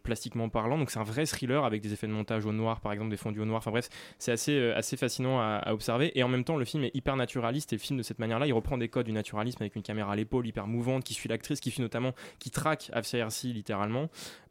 [0.03, 0.77] plastiquement parlant.
[0.77, 3.17] Donc c'est un vrai thriller avec des effets de montage au noir, par exemple des
[3.17, 3.59] fondus au noir.
[3.59, 6.83] Enfin bref, c'est assez assez fascinant à, à observer et en même temps le film
[6.83, 9.61] est hyper naturaliste et le film de cette manière-là, il reprend des codes du naturalisme
[9.61, 12.89] avec une caméra à l'épaule hyper mouvante qui suit l'actrice, qui suit notamment qui traque
[12.93, 14.09] Afsia Hersi littéralement.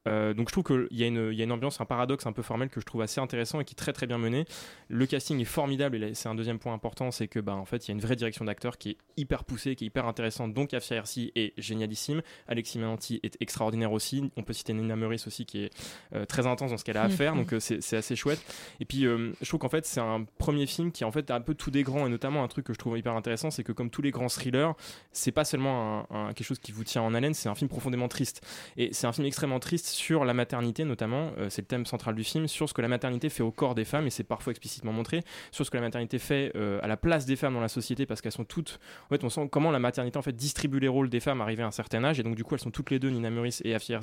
[0.08, 2.26] Euh, donc je trouve qu'il y, a une- il y a une ambiance, un paradoxe
[2.26, 4.44] un peu formel que je trouve assez intéressant et qui est très très bien mené.
[4.88, 7.86] Le casting est formidable et c'est un deuxième point important, c'est que bah, en fait
[7.86, 10.54] il y a une vraie direction d'acteur qui est hyper poussée, qui est hyper intéressante.
[10.54, 14.30] Donc Afia Hersi est génialissime, Alexis Mananti est extraordinaire aussi.
[14.36, 15.70] On peut citer Nina Meurice aussi qui est
[16.14, 18.40] euh, très intense dans ce qu'elle a à faire, donc euh, c'est assez chouette.
[18.80, 21.40] Et puis je trouve qu'en fait c'est un premier film qui en fait a un
[21.40, 23.72] peu tout des grands et notamment un truc que je trouve hyper intéressant, c'est que
[23.72, 24.72] comme tous les grands thrillers,
[25.12, 27.68] c'est pas seulement un, un- quelque chose qui vous tient en haleine, c'est un film
[27.68, 28.44] profondément triste.
[28.76, 32.14] Et c'est un film extrêmement triste sur la maternité notamment, euh, c'est le thème central
[32.14, 34.50] du film, sur ce que la maternité fait au corps des femmes, et c'est parfois
[34.50, 37.60] explicitement montré, sur ce que la maternité fait euh, à la place des femmes dans
[37.60, 38.80] la société, parce qu'elles sont toutes...
[39.06, 41.62] En fait, on sent comment la maternité en fait distribue les rôles des femmes arrivées
[41.62, 43.62] à un certain âge, et donc du coup elles sont toutes les deux, Nina Meurice
[43.64, 44.00] et Afia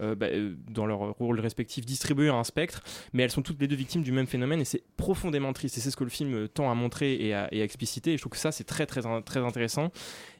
[0.00, 0.26] euh, bah,
[0.70, 4.02] dans leur rôle respectif, distribuées à un spectre, mais elles sont toutes les deux victimes
[4.02, 6.74] du même phénomène, et c'est profondément triste, et c'est ce que le film tend à
[6.74, 9.40] montrer et à, et à expliciter, et je trouve que ça c'est très très très
[9.40, 9.90] intéressant.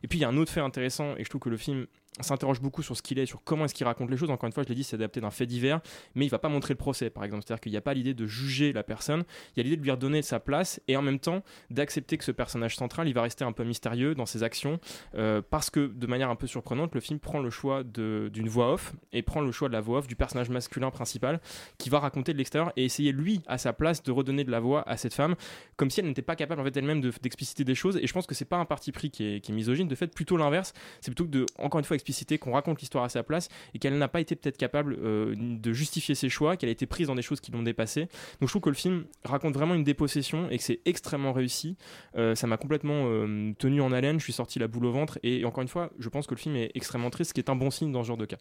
[0.03, 1.87] Et puis il y a un autre fait intéressant, et je trouve que le film
[2.21, 4.31] s'interroge beaucoup sur ce qu'il est, sur comment est-ce qu'il raconte les choses.
[4.31, 5.81] Encore une fois, je l'ai dit, c'est adapté d'un fait divers,
[6.15, 7.43] mais il va pas montrer le procès, par exemple.
[7.45, 9.25] C'est-à-dire qu'il n'y a pas l'idée de juger la personne,
[9.55, 12.25] il y a l'idée de lui redonner sa place et en même temps d'accepter que
[12.25, 14.79] ce personnage central, il va rester un peu mystérieux dans ses actions,
[15.17, 18.73] euh, parce que de manière un peu surprenante, le film prend le choix d'une voix
[18.73, 21.41] off et prend le choix de la voix off du personnage masculin principal
[21.79, 24.61] qui va raconter de l'extérieur et essayer lui à sa place de redonner de la
[24.61, 25.35] voix à cette femme,
[25.77, 27.97] comme si elle n'était pas capable en fait elle-même de- d'expliciter des choses.
[27.97, 30.37] Et je pense que c'est pas un parti pris qui est, misogyne, de fait plutôt
[30.37, 30.73] l'inverse.
[31.01, 31.97] C'est plutôt de encore une fois
[32.39, 35.73] qu'on raconte l'histoire à sa place et qu'elle n'a pas été peut-être capable euh, de
[35.73, 38.03] justifier ses choix, qu'elle a été prise dans des choses qui l'ont dépassée.
[38.41, 41.77] Donc je trouve que le film raconte vraiment une dépossession et que c'est extrêmement réussi.
[42.17, 45.19] Euh, ça m'a complètement euh, tenu en haleine, je suis sorti la boule au ventre
[45.23, 47.51] et encore une fois, je pense que le film est extrêmement triste, ce qui est
[47.51, 48.39] un bon signe dans ce genre de cas.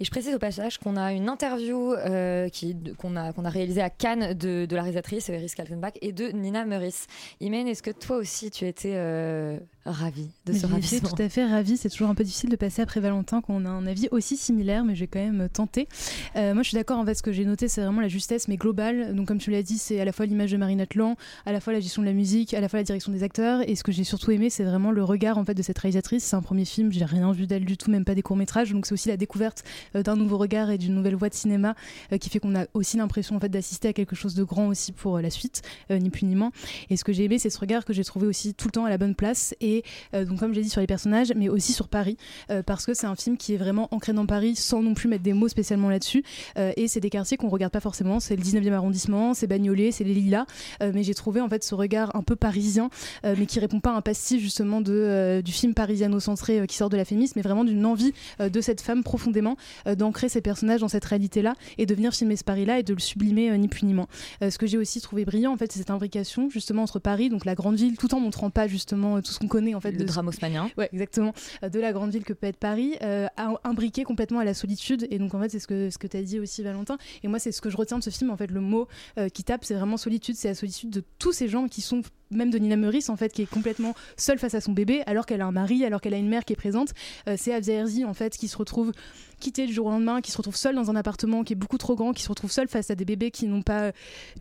[0.00, 1.94] Et je précise au passage qu'on a une interview
[2.98, 7.06] qu'on a, réalisée à Cannes de, la réalisatrice Iris Kaltenbach et de Nina Meurice.
[7.40, 11.08] Imen, est-ce que toi aussi tu été euh, ravi de Mais ce ravissement.
[11.08, 11.76] tout à fait ravie.
[11.76, 14.36] C'est toujours un peu difficile de passer après Valentin quand on a un avis aussi
[14.36, 15.88] similaire, mais j'ai quand même tenté.
[16.36, 16.98] Euh, moi, je suis d'accord.
[16.98, 19.14] En fait, ce que j'ai noté, c'est vraiment la justesse, mais globale.
[19.14, 21.60] Donc, comme tu l'as dit, c'est à la fois l'image de Marine Atlan, à la
[21.60, 23.68] fois la gestion de la musique, à la fois la direction des acteurs.
[23.68, 26.24] Et ce que j'ai surtout aimé, c'est vraiment le regard en fait de cette réalisatrice.
[26.24, 26.92] C'est un premier film.
[26.92, 28.72] J'ai rien vu d'elle du tout, même pas des courts métrages.
[28.72, 31.74] Donc, c'est aussi la découverte euh, d'un nouveau regard et d'une nouvelle voie de cinéma
[32.12, 34.68] euh, qui fait qu'on a aussi l'impression en fait d'assister à quelque chose de grand
[34.68, 36.50] aussi pour euh, la suite, ni plus ni moins.
[36.90, 38.84] Et ce que j'ai aimé, c'est ce regard que j'ai trouvé aussi tout le temps
[38.84, 39.54] à la bonne place.
[39.60, 39.75] Et
[40.14, 42.16] euh, donc, comme j'ai dit sur les personnages, mais aussi sur Paris,
[42.50, 45.08] euh, parce que c'est un film qui est vraiment ancré dans Paris sans non plus
[45.08, 46.22] mettre des mots spécialement là-dessus.
[46.58, 48.20] Euh, et c'est des quartiers qu'on regarde pas forcément.
[48.20, 50.46] C'est le 19e arrondissement, c'est Bagnolet, c'est les Lilas.
[50.80, 52.90] Mais j'ai trouvé en fait ce regard un peu parisien,
[53.24, 56.96] mais qui répond pas à un pastiche justement de, du film parisiano-centré qui sort de
[56.96, 61.04] la féminisme, mais vraiment d'une envie de cette femme profondément d'ancrer ses personnages dans cette
[61.04, 64.08] réalité-là et de venir filmer ce Paris-là et de le sublimer ni plus ni moins.
[64.40, 67.44] Ce que j'ai aussi trouvé brillant en fait, c'est cette imbrication justement entre Paris, donc
[67.44, 69.98] la grande ville, tout en montrant pas justement tout ce qu'on connaît en fait Le
[69.98, 70.70] de drame haussmannien.
[70.76, 71.32] Ouais, exactement.
[71.62, 73.26] Euh, de la grande ville que peut être Paris, euh,
[73.64, 75.06] imbriqué complètement à la solitude.
[75.10, 76.98] Et donc, en fait, c'est ce que, ce que tu as dit aussi, Valentin.
[77.22, 78.30] Et moi, c'est ce que je retiens de ce film.
[78.30, 80.36] En fait, le mot euh, qui tape, c'est vraiment solitude.
[80.36, 83.32] C'est la solitude de tous ces gens qui sont même de Nina Meurice en fait
[83.32, 86.14] qui est complètement seule face à son bébé alors qu'elle a un mari alors qu'elle
[86.14, 86.92] a une mère qui est présente.
[87.28, 88.92] Euh, c'est Avia Herzi en fait qui se retrouve
[89.38, 91.78] quittée du jour au lendemain qui se retrouve seule dans un appartement qui est beaucoup
[91.78, 93.92] trop grand qui se retrouve seule face à des bébés qui n'ont pas euh,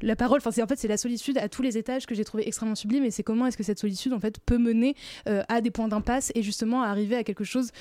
[0.02, 0.40] la parole.
[0.40, 2.76] Enfin c'est en fait c'est la solitude à tous les étages que j'ai trouvé extrêmement
[2.76, 3.04] sublime.
[3.04, 4.96] Et c'est comment est-ce que cette solitude en fait peut mener
[5.28, 7.72] euh, à des points d'impasse et justement à arriver à quelque chose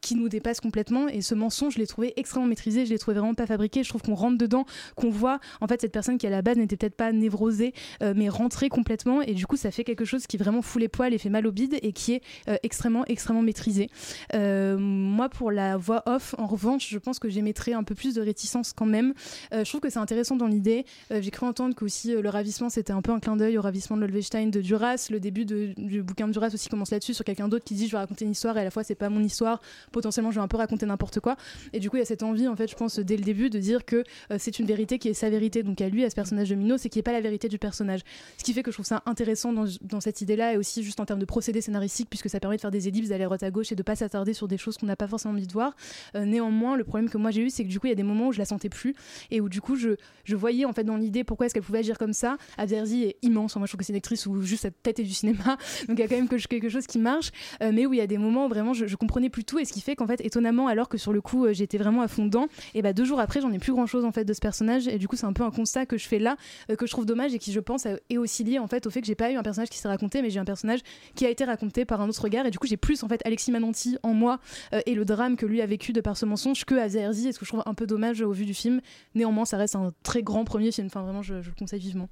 [0.00, 1.08] qui nous dépasse complètement.
[1.08, 3.82] Et ce mensonge je l'ai trouvé extrêmement maîtrisé je l'ai trouvé vraiment pas fabriqué.
[3.82, 6.56] Je trouve qu'on rentre dedans qu'on voit en fait cette personne qui à la base
[6.56, 9.22] n'était peut-être pas névrosée mais rentrée complètement.
[9.22, 11.46] Et du coup ça fait quelque chose qui vraiment fout les poils et fait mal
[11.46, 13.90] au bide et qui est euh, extrêmement extrêmement maîtrisé.
[14.34, 18.14] Euh, moi pour la voix off en revanche je pense que j'émettrais un peu plus
[18.14, 19.14] de réticence quand même.
[19.52, 20.84] Euh, je trouve que c'est intéressant dans l'idée.
[21.10, 23.96] J'ai cru entendre que aussi le ravissement c'était un peu un clin d'œil au ravissement
[23.96, 25.08] de Lolvestein de Duras.
[25.10, 27.92] Le début du bouquin de Duras aussi commence là-dessus sur quelqu'un d'autre qui dit je
[27.92, 29.60] vais raconter une histoire et à la fois c'est pas mon histoire.
[29.92, 31.36] Potentiellement je vais un peu raconter n'importe quoi.
[31.72, 33.50] Et du coup il y a cette envie en fait je pense dès le début
[33.50, 34.04] de dire que
[34.38, 36.76] c'est une vérité qui est sa vérité donc à lui à ce personnage de Mino
[36.78, 38.00] c'est qui est pas la vérité du personnage.
[38.38, 41.00] Ce qui fait que je trouve ça intéressant dans, cette idée là et aussi juste
[41.00, 43.42] en termes de procédé scénaristique puisque ça permet de faire des ellipses d'aller à droite
[43.42, 45.52] à gauche et de pas s'attarder sur des choses qu'on n'a pas forcément envie de
[45.52, 45.74] voir.
[46.14, 47.96] Euh, néanmoins le problème que moi j'ai eu c'est que du coup il y a
[47.96, 48.94] des moments où je la sentais plus
[49.30, 49.90] et où du coup je,
[50.24, 52.36] je voyais en fait dans l'idée pourquoi est-ce qu'elle pouvait agir comme ça.
[52.58, 55.04] Abderzi est immense moi je trouve que c'est une actrice où juste sa tête est
[55.04, 55.56] du cinéma
[55.88, 57.30] donc il y a quand même que- quelque chose qui marche.
[57.62, 59.58] Euh, mais où il y a des moments où vraiment je, je comprenais plus tout
[59.58, 62.02] et ce qui fait qu'en fait étonnamment alors que sur le coup euh, j'étais vraiment
[62.02, 64.24] à fond dedans et bah deux jours après j'en ai plus grand chose en fait
[64.24, 66.36] de ce personnage et du coup c'est un peu un constat que je fais là
[66.78, 69.00] que je trouve dommage et qui je pense est aussi lié en fait au fait
[69.00, 70.80] que j'ai pas un personnage qui s'est raconté mais j'ai un personnage
[71.14, 73.20] qui a été raconté par un autre regard et du coup j'ai plus en fait
[73.24, 74.40] Alexis Mananti en moi
[74.72, 77.32] euh, et le drame que lui a vécu de par ce mensonge que Azerzi et
[77.32, 78.80] ce que je trouve un peu dommage au vu du film.
[79.14, 80.86] Néanmoins ça reste un très grand premier film.
[80.86, 82.08] Enfin vraiment je, je le conseille vivement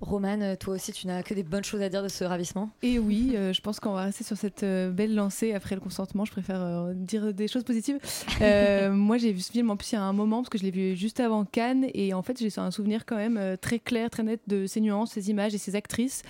[0.00, 3.00] Romane, toi aussi, tu n'as que des bonnes choses à dire de ce ravissement Et
[3.00, 6.24] oui, euh, je pense qu'on va rester sur cette euh, belle lancée après le consentement.
[6.24, 7.98] Je préfère euh, dire des choses positives.
[8.40, 10.58] Euh, moi, j'ai vu ce film en plus il y a un moment parce que
[10.58, 13.56] je l'ai vu juste avant Cannes et en fait, j'ai un souvenir quand même euh,
[13.56, 16.22] très clair, très net de ses nuances, ses images et ses actrices.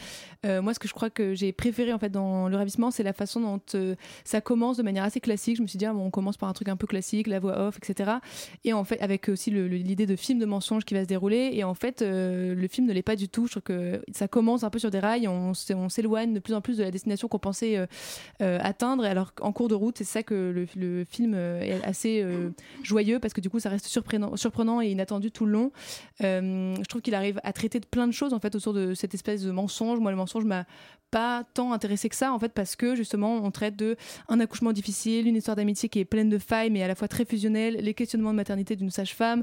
[0.47, 3.03] Euh, moi, ce que je crois que j'ai préféré en fait dans le ravissement, c'est
[3.03, 5.57] la façon dont euh, ça commence de manière assez classique.
[5.57, 7.41] Je me suis dit, ah, bon, on commence par un truc un peu classique, la
[7.41, 8.13] voix off, etc.
[8.65, 11.51] Et en fait, avec aussi l'idée de film de mensonge qui va se dérouler.
[11.55, 13.47] Et en fait, euh, le film ne l'est pas du tout.
[13.47, 15.27] Je trouve que ça commence un peu sur des rails.
[15.27, 17.87] On, s'éloigne de plus en plus de la destination qu'on pensait
[18.41, 19.05] atteindre.
[19.05, 22.25] Alors qu'en cours de route, c'est ça que le, le film est assez
[22.83, 25.73] joyeux parce que du coup, ça reste surprenant, surprenant et inattendu tout le long.
[26.21, 29.15] Je trouve qu'il arrive à traiter de plein de choses en fait autour de cette
[29.15, 29.99] espèce de mensonge.
[29.99, 30.67] Moi, mensonge m'a
[31.11, 33.97] pas tant intéressé que ça en fait parce que justement on traite de
[34.29, 37.09] un accouchement difficile une histoire d'amitié qui est pleine de failles mais à la fois
[37.09, 39.43] très fusionnelle les questionnements de maternité d'une sage-femme.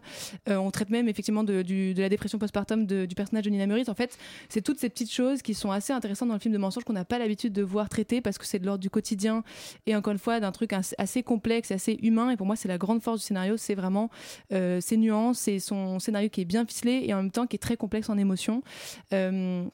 [0.49, 1.63] Euh, on traite même effectivement de,
[1.99, 3.89] la dépression postpartum du personnage de Nina Meurice.
[3.89, 4.17] En fait
[4.49, 6.93] c'est toutes ces petites choses qui sont assez intéressantes dans le film de mensonge qu'on
[6.93, 9.43] n'a pas l'habitude de voir traiter parce que c'est de l'ordre du quotidien
[9.87, 12.29] et encore une fois d'un truc assez, complexe assez humain.
[12.29, 13.57] Et pour moi c'est la grande force du scénario.
[13.57, 14.09] C'est vraiment
[14.53, 17.55] euh, ses nuances et son scénario qui est bien ficelé et en même temps qui
[17.55, 18.61] est très complexe en émotion.
[19.13, 19.65] Euh,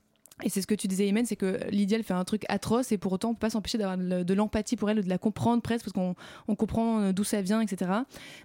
[0.44, 2.92] et c'est ce que tu disais, Imen, c'est que Lydia, elle fait un truc atroce
[2.92, 5.62] et pour autant, on peut pas s'empêcher d'avoir de l'empathie pour elle, de la comprendre
[5.62, 6.16] presque, parce qu'on
[6.48, 7.92] on comprend euh, d'où ça vient, etc.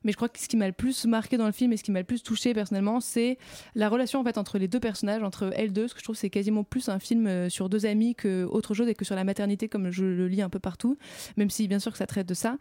[0.04, 1.84] Mais je crois que ce qui m'a le plus marqué dans le film et ce
[1.84, 3.38] qui m'a le plus touché personnellement, c'est
[3.74, 5.88] la relation en fait entre les deux personnages, entre elles deux.
[5.88, 8.74] Ce que je trouve, c'est quasiment plus un film euh, sur deux amis que autre
[8.74, 10.96] chose et que sur la maternité, comme je le lis un peu partout,
[11.36, 12.56] même si bien sûr que ça traite de ça.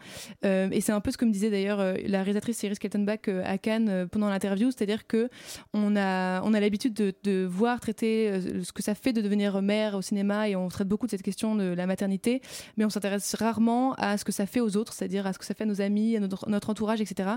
[0.45, 3.57] Euh, et c'est un peu ce que me disait d'ailleurs la réalisatrice Iris Keltenbach à
[3.57, 5.29] Cannes pendant l'interview, c'est-à-dire que
[5.73, 9.95] on a, on a l'habitude de, voir traiter ce que ça fait de devenir mère
[9.95, 12.41] au cinéma et on traite beaucoup de cette question de la maternité,
[12.77, 15.45] mais on s'intéresse rarement à ce que ça fait aux autres, c'est-à-dire à ce que
[15.45, 17.29] ça fait à nos amis, à notre, entourage, etc.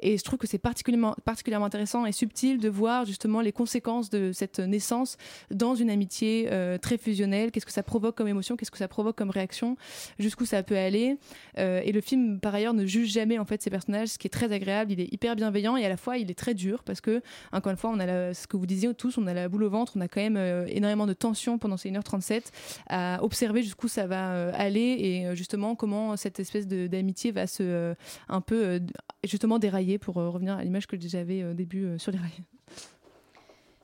[0.00, 4.10] Et je trouve que c'est particulièrement, particulièrement intéressant et subtil de voir justement les conséquences
[4.10, 5.16] de cette naissance
[5.50, 7.50] dans une amitié euh, très fusionnelle.
[7.50, 8.56] Qu'est-ce que ça provoque comme émotion?
[8.56, 9.76] Qu'est-ce que ça provoque comme réaction?
[10.18, 11.16] Jusqu'où ça peut aller?
[11.58, 14.26] Euh, Et le film, par ailleurs, ne juge jamais en fait ces personnages, ce qui
[14.26, 14.92] est très agréable.
[14.92, 17.22] Il est hyper bienveillant et à la fois il est très dur parce que,
[17.52, 19.70] encore une fois, on a ce que vous disiez tous, on a la boule au
[19.70, 21.12] ventre, on a quand même euh, énormément de
[21.58, 22.42] pendant ces 1h37
[22.88, 27.46] à observer jusqu'où ça va euh, aller et euh, justement comment cette espèce d'amitié va
[27.46, 27.94] se euh,
[28.28, 28.78] un peu euh,
[29.24, 32.42] justement dérailler pour euh, revenir à l'image que j'avais au début euh, sur les rails.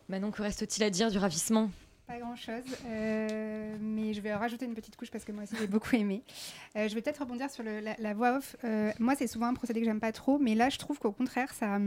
[0.08, 1.70] Manon, que reste-t-il à dire du ravissement?
[2.06, 5.66] Pas grand-chose, euh, mais je vais rajouter une petite couche parce que moi aussi j'ai
[5.66, 6.22] beaucoup aimé.
[6.76, 8.54] Euh, je vais peut-être rebondir sur le- la, la voix off.
[8.62, 11.10] Euh, moi, c'est souvent un procédé que j'aime pas trop, mais là, je trouve qu'au
[11.10, 11.78] contraire, ça.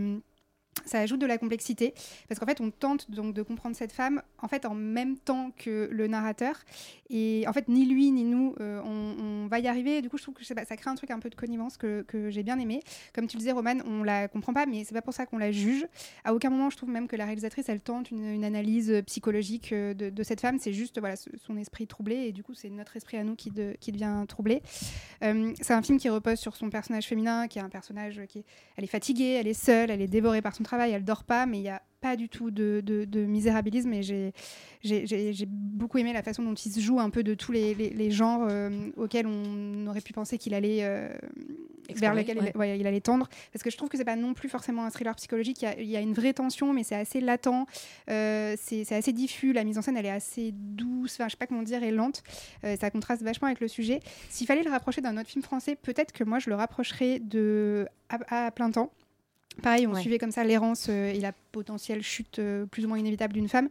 [0.86, 1.94] Ça ajoute de la complexité
[2.28, 5.52] parce qu'en fait on tente donc de comprendre cette femme en fait en même temps
[5.58, 6.56] que le narrateur.
[7.10, 10.02] Et en fait ni lui ni nous euh, on, on va y arriver.
[10.02, 12.44] Du coup je trouve que ça crée un truc un peu de connivence que, j'ai
[12.44, 12.82] bien aimé.
[13.14, 15.38] Comme tu le disais Romane on la comprend pas mais c'est pas pour ça qu'on
[15.38, 15.88] la juge.
[16.24, 19.94] À aucun moment je trouve même que la réalisatrice elle tente une, analyse psychologique euh,
[19.94, 20.58] de, cette femme.
[20.60, 22.16] C'est juste voilà son esprit troublé.
[22.28, 24.62] Et du coup c'est notre esprit à nous qui devient troublé.
[25.24, 28.40] Euh, c'est un film qui repose sur son personnage féminin qui est un personnage qui
[28.40, 28.46] est,
[28.78, 31.46] elle est fatiguée elle est seule elle est dévorée par son travail elle dort pas
[31.46, 33.92] mais il y a pas du tout de, de- de misérabilisme.
[33.92, 37.74] Et j'ai beaucoup aimé la façon dont il se joue un peu de tous les,
[37.76, 41.10] les- les genres euh, auxquels on aurait pu penser qu'il allait euh,
[41.96, 42.56] vers lesquels il- ouais.
[42.58, 43.28] ouais, il allait tendre.
[43.52, 45.62] Parce que je trouve que c'est pas non plus forcément un thriller psychologique.
[45.62, 47.66] Il y a, il y a une vraie tension mais c'est assez latent.
[48.10, 49.52] Euh, c'est assez diffus.
[49.52, 51.16] La mise en scène elle est assez douce.
[51.16, 52.24] Enfin je sais pas comment dire et lente.
[52.80, 54.00] Ça contraste vachement avec le sujet.
[54.30, 57.88] S'il fallait le rapprocher d'un autre film français peut-être que moi je le rapprocherais de
[58.08, 58.92] à, à plein temps
[59.60, 60.02] Pareil, on Ouais.
[60.02, 63.48] suivait comme ça l'errance euh, et la potentielle chute euh, plus ou moins inévitable d'une
[63.50, 63.70] femme.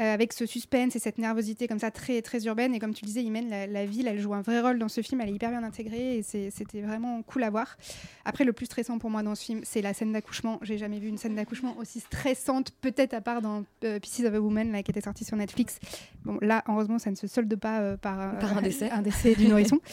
[0.00, 2.74] Euh, avec ce suspense et cette nervosité comme ça très très urbaine.
[2.74, 4.88] Et comme tu le disais Imen la, la ville elle joue un vrai rôle dans
[4.88, 5.20] ce film.
[5.20, 7.76] Elle est hyper bien intégrée et c'était vraiment cool à voir.
[8.24, 10.58] Après le plus stressant pour moi dans ce film c'est la scène d'accouchement.
[10.62, 14.34] J'ai jamais vu une scène d'accouchement aussi stressante peut-être à part dans euh, Pieces of
[14.34, 15.78] a Woman là, qui était sorti sur Netflix.
[16.24, 18.90] Bon là heureusement ça ne se solde pas euh, par, euh, Par un décès.
[18.92, 19.78] un décès du nourrisson.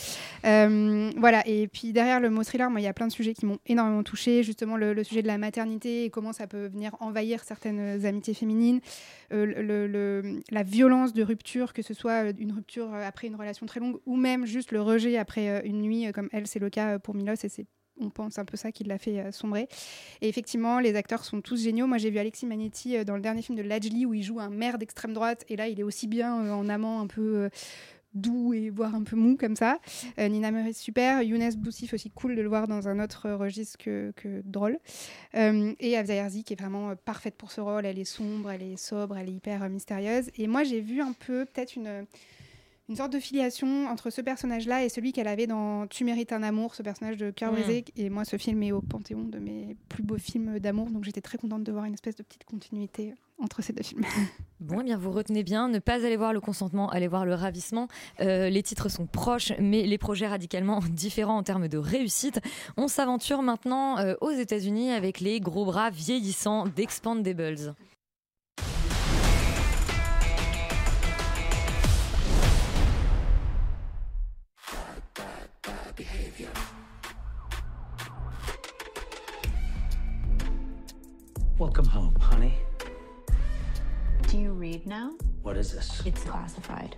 [1.18, 3.46] Voilà, et puis derrière le mot thriller, moi, il y a plein de sujets qui
[3.46, 4.44] m'ont énormément touché.
[4.44, 8.34] Justement, le, le sujet de la maternité et comment ça peut venir envahir certaines amitiés
[8.34, 8.80] féminines.
[9.32, 9.88] Le-
[10.52, 13.80] la violence de rupture, que ce soit euh, une rupture euh, après une relation très
[13.80, 17.00] longue ou même juste le rejet après euh, une nuit, comme elle, c'est le cas
[17.00, 17.66] pour Milos et c'est
[18.02, 19.70] on pense un peu ça qui l'a fait sombrer.
[20.20, 21.88] Et effectivement, les acteurs sont tous géniaux.
[21.88, 24.50] Moi, j'ai vu Alexis Magnetti dans le dernier film de Lajli où il joue un
[24.50, 25.46] maire d'extrême droite.
[25.48, 27.50] Et là, il est aussi bien en amant un peu
[28.16, 29.80] doux et voire un peu mou comme ça.
[30.20, 31.22] Euh, Nina Meurice, super.
[31.22, 34.80] Younes Boussif, aussi cool de le voir dans un autre registre que, que drôle.
[35.36, 37.86] Euh, et Afza Herzi, qui est vraiment euh, parfaite pour ce rôle.
[37.86, 40.30] Elle est sombre, elle est sobre, elle est hyper euh, mystérieuse.
[40.38, 42.06] Et moi, j'ai vu un peu peut-être une
[42.88, 46.44] une sorte de filiation entre ce personnage-là et celui qu'elle avait dans Tu mérites un
[46.44, 47.56] amour, ce personnage de cœur Mm.
[47.56, 47.86] brisé.
[47.96, 51.22] Et moi, ce film est au panthéon de mes plus beaux films d'amour, donc j'étais
[51.22, 54.06] très contente de voir une espèce de petite continuité entre ces deux films.
[54.62, 57.36] Bon, eh bien, vous retenez bien, ne pas aller voir le consentement, aller voir le
[57.36, 57.90] ravissement.
[58.22, 62.40] Euh, les titres sont proches, mais les projets radicalement différents en termes de réussite.
[62.78, 67.76] On s'aventure maintenant euh, aux États-Unis avec les gros bras vieillissants d'Expandables.
[81.58, 82.75] Welcome home, honey.
[84.36, 85.12] Do you read now?
[85.44, 86.02] What is this?
[86.06, 86.94] It's classified.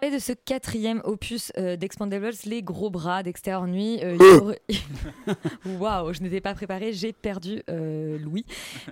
[0.00, 3.98] Et de ce quatrième opus euh, d'Expandables, les gros bras d'Extérieur Nuit.
[4.04, 4.62] euh, aurait-
[5.66, 8.46] Waouh, je n'étais pas préparée, j'ai perdu euh, Louis.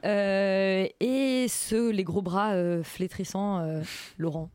[0.04, 3.82] Euh, et ce, les gros bras euh, flétrissants, euh,
[4.18, 4.50] Laurent.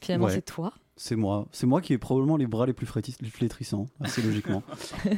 [0.00, 0.32] Finalement, Ouais.
[0.32, 0.72] c'est toi.
[0.96, 1.46] C'est moi.
[1.52, 4.62] C'est moi qui ai probablement les bras les plus flétrissants, assez logiquement.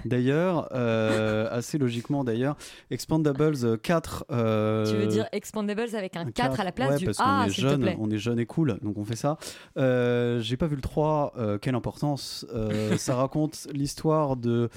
[0.04, 2.56] d'ailleurs, euh, assez logiquement d'ailleurs,
[2.90, 4.24] Expandables 4.
[4.30, 7.24] euh, Tu veux dire Expandables avec un 4 à la place ouais, du parce A,
[7.24, 7.96] qu'on est s'il te jeune, plaît.
[7.98, 9.37] on est jeune et cool, donc on fait ça.
[9.76, 12.46] Euh, J'ai pas vu le 3, euh, quelle importance.
[12.54, 14.70] Euh, ça raconte l'histoire de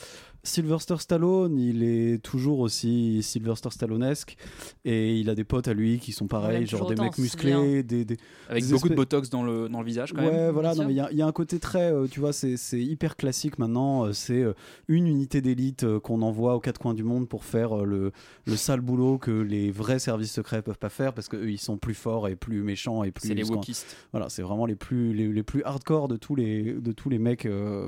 [0.47, 4.38] Sylvester Stallone, il est toujours aussi Sylvester Stallonesque
[4.86, 7.83] et il a des potes à lui qui sont On pareils, genre des mecs musclés,
[7.83, 8.17] des, des-
[8.49, 10.51] Avec des beaucoup de botox dans le, dans le visage quand Ouais, même.
[10.51, 12.33] voilà, non, mais il y a- il y, a un côté très, euh, tu vois,
[12.33, 14.05] c'est c'est hyper classique maintenant.
[14.05, 14.53] euh, c'est euh,
[14.88, 18.12] une unité d'élite euh, qu'on envoie aux quatre coins du monde pour faire euh, le,
[18.45, 21.77] le sale boulot que les vrais services secrets peuvent pas faire parce qu'eux ils sont
[21.77, 23.27] plus forts et plus méchants et plus.
[23.27, 23.95] C'est les wokistes.
[24.12, 27.19] Voilà, c'est vraiment les plus, les, les plus hardcore de tous les, de tous les
[27.19, 27.88] mecs euh,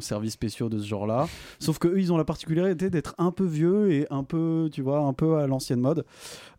[0.00, 1.28] services spéciaux de ce genre-là.
[1.58, 5.00] Sauf que ils ont la particularité d'être un peu vieux et un peu, tu vois,
[5.00, 6.04] un peu à l'ancienne mode,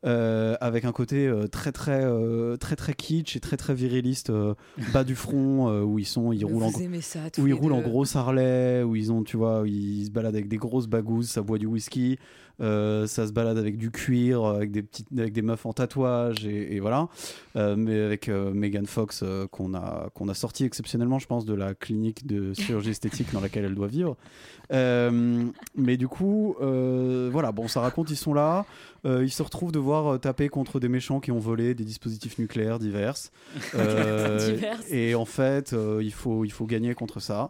[0.03, 4.53] avec un côté euh, très très euh, très très kitsch et très très viriliste, euh,
[4.93, 7.73] bas du front, euh, où ils sont, ils roulent en vous ça, où ils roulent
[7.73, 11.29] en gros Harley, où ils ont, tu vois, ils se baladent avec des grosses bagouses,
[11.29, 12.17] ça boit du whisky,
[12.59, 15.73] euh, ça se balade avec du cuir, euh, avec des petites, avec des meufs en
[15.73, 17.07] tatouage et, et voilà.
[17.55, 21.45] Euh, mais avec euh, Megan Fox euh, qu'on a qu'on a sorti exceptionnellement, je pense,
[21.45, 24.17] de la clinique de chirurgie esthétique dans laquelle elle doit vivre.
[24.73, 28.65] Euh, mais du coup, euh, voilà, bon, ça raconte, ils sont là,
[29.05, 32.37] euh, ils se retrouvent devoir euh, taper contre des méchants qui ont volé des dispositifs
[32.39, 33.15] nucléaires divers.
[33.75, 34.79] Euh, Divers.
[34.89, 37.49] Et en fait, il faut il faut gagner contre ça.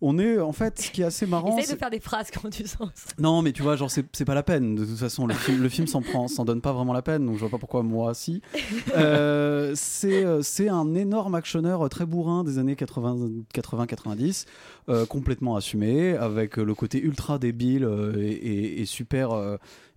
[0.00, 1.56] On est en fait, ce qui est assez marrant.
[1.56, 2.90] Essaye de faire des phrases quand tu sens.
[3.18, 4.74] non, mais tu vois, genre, c'est pas la peine.
[4.74, 7.24] De toute façon, le film, le film s'en prend, s'en donne pas vraiment la peine,
[7.24, 8.42] donc je vois pas pourquoi moi, si.
[8.96, 14.46] Euh, c'est un énorme actionneur très bourrin des années 80-90,
[14.88, 19.32] euh, complètement assumé, avec le côté ultra débile euh, et, et- et super,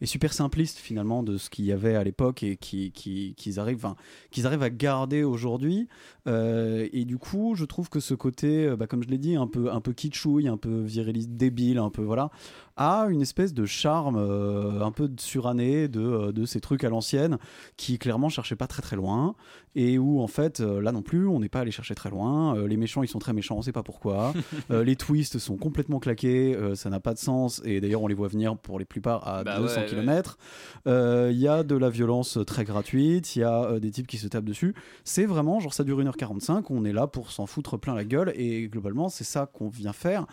[0.01, 3.59] et super simpliste finalement de ce qu'il y avait à l'époque et qui- qui- qu'ils
[3.59, 3.87] arrivent,
[4.45, 5.87] arrivent à garder aujourd'hui.
[6.27, 9.35] Euh, et du coup, je trouve que ce côté, euh, bah, comme je l'ai dit,
[9.35, 12.29] un peu, un peu kitschouille, un peu viriliste, débile, un peu voilà,
[12.77, 16.89] a une espèce de charme euh, un peu suranné de, euh, de ces trucs à
[16.89, 17.37] l'ancienne
[17.75, 19.35] qui clairement cherchaient pas très très loin
[19.75, 22.55] et où en fait euh, là non plus on n'est pas allé chercher très loin.
[22.67, 24.33] Les méchants ils sont très méchants, on sait pas pourquoi.
[24.69, 28.27] Les twists sont complètement claqués, ça n'a pas de sens et d'ailleurs on les voit
[28.27, 29.89] venir pour les plupart à Bah 200 ouais, ouais.
[29.89, 30.37] km.
[30.85, 34.27] Il y a de la violence très gratuite, il y a des types qui se
[34.27, 34.73] tapent dessus.
[35.03, 38.31] C'est vraiment genre ça dure 1h45, on est là pour s'en foutre plein la gueule
[38.35, 40.25] et globalement c'est ça qu'on vient faire.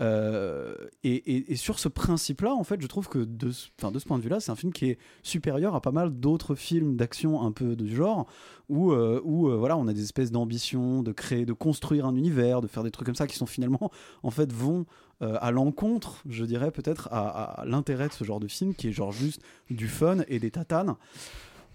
[0.00, 3.52] Euh, et, et- et sur ce principe-là, en fait, je trouve que de, de
[3.98, 6.96] ce point de vue-là, c'est un film qui est supérieur à pas mal d'autres films
[6.96, 8.26] d'action un peu du genre
[8.68, 12.14] où, euh, où euh, voilà, on a des espèces d'ambitions de créer, de construire un
[12.14, 13.90] univers, de faire des trucs comme ça qui sont finalement
[14.22, 14.86] en fait vont
[15.22, 18.92] euh, à l'encontre, je dirais peut-être à l'intérêt de ce genre de film qui est
[18.92, 20.96] genre juste du fun et des tatanes.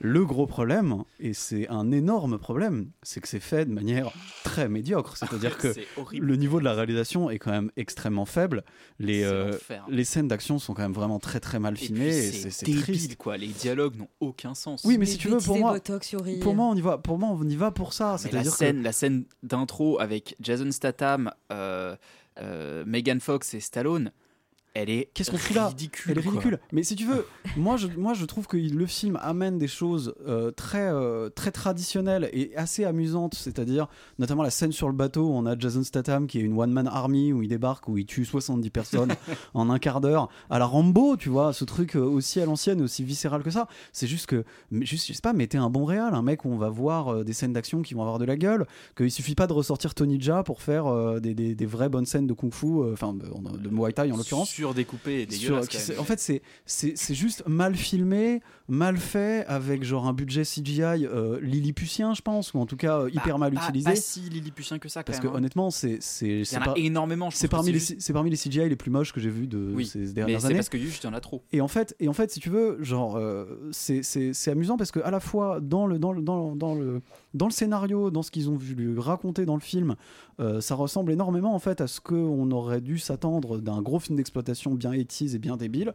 [0.01, 4.11] Le gros problème, et c'est un énorme problème, c'est que c'est fait de manière
[4.43, 5.15] très médiocre.
[5.17, 6.25] C'est-à-dire que horrible.
[6.25, 8.63] le niveau de la réalisation est quand même extrêmement faible.
[8.99, 12.07] Les, euh, les scènes d'action sont quand même vraiment très très mal filmées.
[12.07, 13.15] et c'est débile, triste.
[13.15, 13.37] quoi.
[13.37, 14.83] Les dialogues n'ont aucun sens.
[14.83, 16.97] Oui, mais si tu veux, pour moi, Botox pour moi, on y va.
[16.97, 18.17] Pour moi, on y va pour ça.
[18.25, 21.95] Mais la que scène, la scène d'intro avec Jason Statham, euh,
[22.39, 24.11] euh, Megan Fox et Stallone,
[24.75, 25.67] elle est Qu'est-ce qu'on fout là?
[25.69, 26.11] ridicule.
[26.11, 26.31] Elle est quoi.
[26.33, 26.59] ridicule.
[26.71, 27.25] Mais si tu veux,
[27.57, 31.51] moi je, moi je trouve que le film amène des choses euh, très, euh, très
[31.51, 33.35] traditionnelles et assez amusantes.
[33.35, 33.87] C'est-à-dire,
[34.19, 36.87] notamment la scène sur le bateau où on a Jason Statham qui est une one-man
[36.87, 39.15] army où il débarque, où il tue 70 personnes
[39.53, 40.29] en un quart d'heure.
[40.49, 43.67] À la Rambo, tu vois, ce truc euh, aussi à l'ancienne, aussi viscéral que ça.
[43.93, 46.57] C'est juste que, juste, je sais pas, mettez un bon réal, un mec où on
[46.57, 48.65] va voir des scènes d'action qui vont avoir de la gueule,
[48.97, 52.05] qu'il suffit pas de ressortir Tony Jaa pour faire euh, des, des- des vraies bonnes
[52.05, 53.25] scènes de kung-fu, enfin de,
[53.57, 54.49] de Muay Thai en l'occurrence.
[54.65, 55.67] Surdécoupé et Sur- dégueulasse.
[55.67, 55.99] qui quand même.
[55.99, 56.19] en fait,
[56.65, 62.53] c'est juste mal filmé, mal fait, avec genre un budget CGI euh, lilliputien, je pense,
[62.53, 63.89] ou en tout cas euh, hyper mal utilisé.
[63.91, 65.37] Pas si lilliputien que ça, quand Parce que même, hein.
[65.37, 67.29] honnêtement, c'est c'est Il y en a énormément.
[67.29, 69.19] je C'est que parmi les c'est juste- c'est parmi les CGI les plus moches que
[69.19, 70.55] j'ai vus de Oui, ces mais dernières c'est années.
[70.55, 71.43] parce que juste il y en a trop.
[71.51, 74.77] Et en fait, et en fait, si tu veux, genre, euh, c'est- c'est c'est amusant
[74.77, 77.01] parce que à la fois dans le dans le dans, le- dans le
[77.33, 79.95] dans le scénario, dans ce qu'ils ont voulu raconter dans le film,
[80.39, 84.15] euh, ça ressemble énormément en fait à ce qu'on aurait dû s'attendre d'un gros film
[84.17, 85.93] d'exploitation bien 80s et bien débile.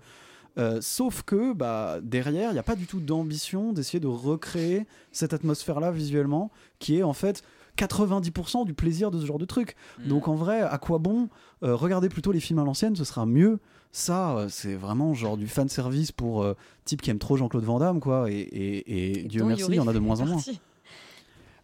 [0.58, 4.86] Euh, sauf que bah, derrière, il n'y a pas du tout d'ambition d'essayer de recréer
[5.12, 7.42] cette atmosphère-là visuellement, qui est en fait
[7.78, 9.76] 90% du plaisir de ce genre de truc.
[10.06, 11.28] Donc en vrai, à quoi bon
[11.62, 13.58] Euh, Regardez plutôt les films à l'ancienne, ce sera mieux.
[13.92, 17.64] Ça, euh, c'est vraiment genre du fan service pour euh, type qui aime trop Jean-Claude
[17.64, 18.30] Van Damme, quoi.
[18.30, 20.40] Et, et- et Dieu dont merci, il y en a de moins en moins.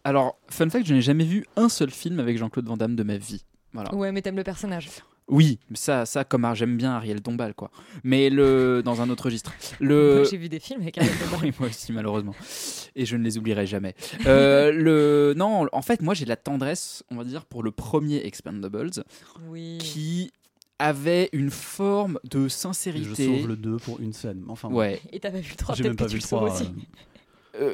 [0.03, 3.03] Alors, fun fact, je n'ai jamais vu un seul film avec Jean-Claude Van Damme de
[3.03, 3.43] ma vie.
[3.73, 3.93] Voilà.
[3.93, 4.89] Ouais, mais t'aimes le personnage.
[5.29, 7.69] Oui, ça, ça comme ah, j'aime bien Ariel Dombal, quoi.
[8.03, 9.53] Mais le dans un autre registre.
[9.79, 10.15] Le...
[10.21, 11.39] Moi, j'ai vu des films avec Ariel Dombal.
[11.43, 12.33] oui, moi aussi, malheureusement.
[12.95, 13.93] Et je ne les oublierai jamais.
[14.25, 15.33] Euh, le...
[15.35, 18.91] Non, en fait, moi, j'ai de la tendresse, on va dire, pour le premier Expendables,
[19.49, 19.77] Oui.
[19.79, 20.31] qui
[20.79, 23.25] avait une forme de Je sincérité.
[23.25, 24.43] sauve le 2 pour une scène.
[24.47, 24.69] Enfin.
[24.69, 25.01] Ouais.
[25.11, 26.53] Et t'as pas vu le 3, J'ai même pas vu le le sauves 3.
[26.53, 26.63] aussi.
[26.65, 26.69] euh,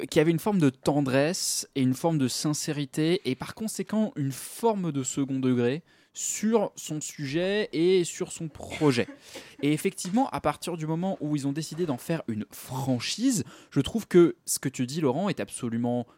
[0.10, 4.32] qui avait une forme de tendresse et une forme de sincérité et par conséquent une
[4.32, 9.08] forme de second degré sur son sujet et sur son projet.
[9.62, 13.80] Et effectivement, à partir du moment où ils ont décidé d'en faire une franchise, je
[13.82, 16.14] trouve que ce que tu dis, Laurent, est absolument euh,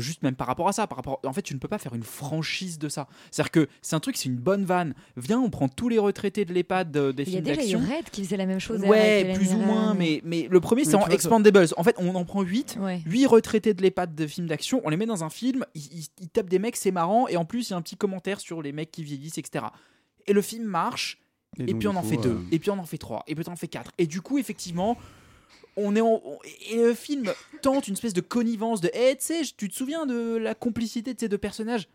[0.00, 1.94] juste même par rapport à ça, par rapport en fait tu ne peux pas faire
[1.94, 3.08] une franchise de ça.
[3.30, 4.94] C'est-à-dire que c'est un truc, c'est une bonne vanne.
[5.16, 7.54] Viens, on prend tous les retraités de l'EHPAD euh, des Il y a films déjà
[7.54, 7.80] eu d'action.
[7.80, 8.80] Red qui faisait la même chose.
[8.82, 11.66] Ouais, avec plus ou moins, mais, mais le premier, c'est en Expandables.
[11.76, 13.00] En fait, on en prend 8, Ouais.
[13.06, 16.06] 8 retraités de l'EHPAD de films d'action, on les met dans un film, ils, ils-
[16.20, 18.40] ils tapent des mecs, c'est marrant, et en plus, il y a un petit commentaire
[18.40, 19.66] sur les mecs qui vieillissent, etc.
[20.26, 21.18] Et le film marche,
[21.58, 22.96] Et Et, donc, puis on en coup, fait deux, euh, et puis on en fait
[22.98, 23.90] trois, et puis on en fait quatre.
[23.98, 24.96] Et du coup, effectivement,
[25.76, 26.22] on est en...
[26.70, 27.32] Et le film
[27.62, 28.90] tente une espèce de connivence de.
[28.92, 31.88] Eh, tu sais, tu te souviens de la complicité de ces deux personnages?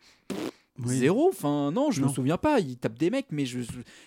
[0.86, 0.96] Oui.
[0.98, 2.14] Zéro, enfin non, je me Non.
[2.14, 2.60] souviens pas.
[2.60, 3.60] Ils tapent des mecs, mais je.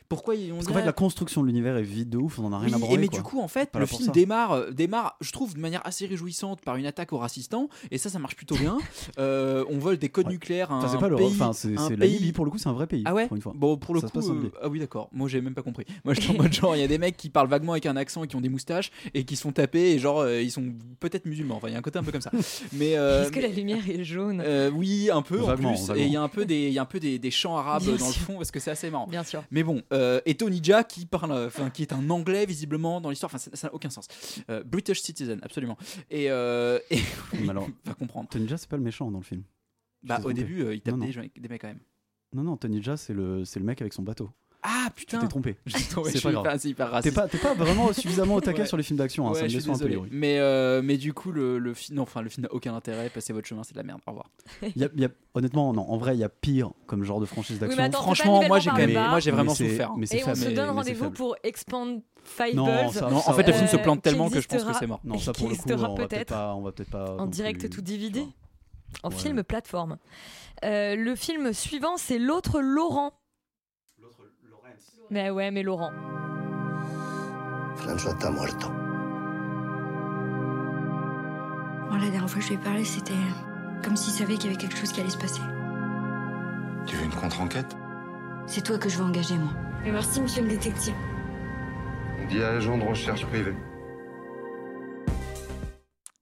[0.09, 2.45] Pourquoi ils ont Parce qu'en fait, la construction de l'univers est vide de ouf, on
[2.45, 2.99] en a rien oui, à et branler.
[2.99, 3.19] mais quoi.
[3.19, 6.07] du coup, en fait, Pas le film démarre, euh, démarre, je trouve, de manière assez
[6.07, 8.79] réjouissante par une attaque aux racistants, et ça, ça marche plutôt bien.
[9.19, 11.17] Euh, on vole des codes nucléaires Enfin, un c'est pas le.
[11.17, 13.03] pays, Enfin, c'est la pays- Libye pour le coup, c'est un vrai pays.
[13.07, 13.53] Ah ouais pour une fois.
[13.57, 15.09] Bon, pour le Ça se coup, euh, ah oui, d'accord.
[15.13, 15.85] Moi, j'ai même pas compris.
[16.05, 17.97] Moi, j'étais en mode genre, il y a des mecs qui parlent vaguement avec un
[17.97, 20.73] accent et qui ont des moustaches et qui sont tapés et genre, euh, ils sont
[21.01, 21.57] peut-être musulmans.
[21.57, 22.31] Enfin, il y a un côté un peu comme ça.
[22.73, 24.43] Mais Est-ce que la lumière est jaune?
[24.75, 25.91] oui, un peu en plus.
[25.97, 27.57] Et il y a un peu des, il y a un peu des, des chants
[27.57, 29.07] arabes Bien dans le fond parce que c'est assez marrant.
[29.07, 29.43] Bien sûr.
[29.51, 33.11] Mais bon, euh, et Tony Jaa qui parle, enfin qui est un anglais visiblement dans
[33.11, 33.31] l'histoire.
[33.35, 34.07] Enfin, ça n'a aucun sens.
[34.51, 35.77] Euh, British citizen, absolument.
[36.11, 37.01] Et, euh, et
[37.49, 38.29] alors, va comprendre.
[38.29, 39.43] Tony Jaa, c'est pas le méchant dans le film.
[40.03, 40.35] Bah, au trompé.
[40.35, 41.07] début, euh, il tape Non, non.
[41.07, 41.81] des, gens- des mecs quand même.
[42.33, 44.31] Non, non, Tony Jaa, c'est le, c'est le mec avec son bateau.
[44.63, 45.21] Ah Tu putain.
[45.21, 45.57] t'es trompé.
[45.67, 46.45] C'est pas grave.
[46.45, 47.15] hyper- c'est hyper T'es raciste.
[47.15, 48.67] pas, t'es pas vraiment suffisamment au taquet Ouais.
[48.67, 49.89] sur les films d'action, hein, Ouais, ça me déçoit un peu.
[49.91, 50.09] Yuri.
[50.13, 53.09] Mais, euh, mais du coup, le, le film, non, enfin, le film n'a aucun intérêt.
[53.09, 54.01] Passez votre chemin, c'est de la merde.
[54.07, 54.29] Au revoir.
[54.63, 57.05] Il y a- il y a- honnêtement, non, en vrai, il y a pire comme
[57.05, 57.83] genre de franchise d'action.
[57.83, 59.93] mais pas Franchement, moi, j'ai quand même, moi, j'ai Mais vraiment souffert.
[59.97, 62.91] mais c'est Et on se mais- donne mais rendez-vous pour Expand Five Non, Balls.
[62.93, 64.87] ça- Non, en ça fait, le film se plante tellement que je pense que c'est
[64.87, 65.01] mort.
[65.05, 67.17] Non, ça pour le coup, existera on va peut-être pas, on va peut-être pas.
[67.19, 68.29] en direct plus, tout vois.
[69.05, 69.15] en Ouais.
[69.17, 69.97] film plateforme.
[70.65, 73.13] Euh, le film suivant, c'est L'autre Laurent.
[75.11, 75.93] Mais ouais, mais Laurent.
[77.77, 78.69] François está muerto.
[81.89, 83.13] Moi, la dernière fois que je lui ai parlé, c'était
[83.83, 85.41] comme s'il savait qu'il y avait quelque chose qui allait se passer.
[86.87, 87.77] Tu veux une contre-enquête?
[88.47, 89.53] C'est toi que je veux engager, moi.
[89.85, 90.95] Et merci, monsieur le détective.
[92.23, 93.55] On dit agent de recherche privée.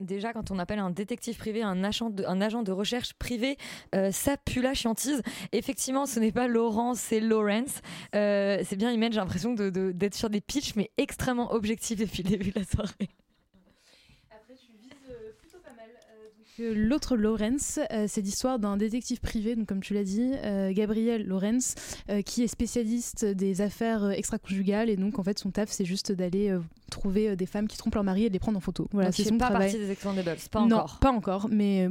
[0.00, 3.56] Déjà, quand on appelle un détective privé un agent de, recherche privé,
[3.96, 5.22] euh, ça pue la chiantise.
[5.50, 7.80] Effectivement, ce n'est pas Laurent, c'est Lawrence.
[8.14, 11.98] Euh, c'est bien Image, j'ai l'impression de- de- d'être sur des pitchs, mais extrêmement objectifs
[11.98, 13.08] depuis le début de la soirée.
[16.46, 20.72] Que L'autre Lawrence, euh, c'est l'histoire d'un détective privé, donc comme tu l'as dit, euh,
[20.72, 21.74] Gabriel Lawrence,
[22.10, 26.12] euh, qui est spécialiste des affaires extra-conjugales et donc en fait son taf c'est juste
[26.12, 26.56] d'aller
[26.90, 28.88] trouver des femmes qui trompent leur mari et de les prendre en photo.
[28.92, 29.68] Voilà, c'est son pas travail.
[29.70, 30.98] partie des Expendables, pas non, encore.
[30.98, 31.88] pas encore, mais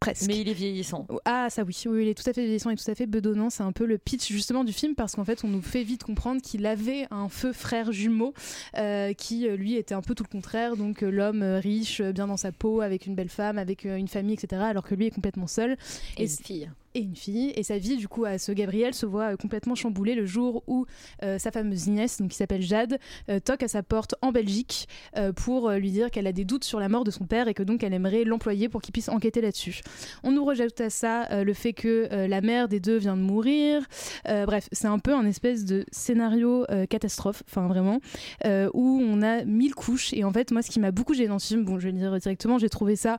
[0.00, 0.26] presque.
[0.28, 1.06] Mais il est vieillissant.
[1.24, 3.50] Ah ça oui, oui, il est tout à fait vieillissant et tout à fait bedonnant.
[3.50, 6.02] C'est un peu le pitch justement du film parce qu'en fait on nous fait vite
[6.04, 8.34] comprendre qu'il avait un feu frère jumeau
[8.76, 10.76] euh, qui euh, lui était un peu tout le contraire.
[10.76, 14.34] Donc euh, l'homme riche, bien dans sa peau, avec une belle femme, avec une famille,
[14.34, 14.62] etc.
[14.64, 15.76] Alors que lui est complètement seul.
[16.18, 16.70] Et une c- fille.
[16.96, 17.52] Et une fille.
[17.56, 20.62] Et sa vie du coup à ce Gabriel se voit euh, complètement chamboulée le jour
[20.66, 20.86] où
[21.22, 24.88] euh, sa fameuse nièce, donc qui s'appelle Jade, euh, toque à sa porte en Belgique
[25.36, 27.62] pour lui dire qu'elle a des doutes sur la mort de son père et que
[27.62, 29.82] donc elle aimerait l'employer pour qu'il puisse enquêter là-dessus.
[30.22, 33.82] On nous rajoute à ça le fait que la mère des deux vient de mourir.
[34.24, 38.00] Bref, c'est un peu un espèce de scénario catastrophe, enfin vraiment,
[38.74, 40.12] où on a mille couches.
[40.12, 41.92] Et en fait, moi, ce qui m'a beaucoup gêné dans ce film, bon, je vais
[41.92, 43.18] le dire directement, j'ai trouvé ça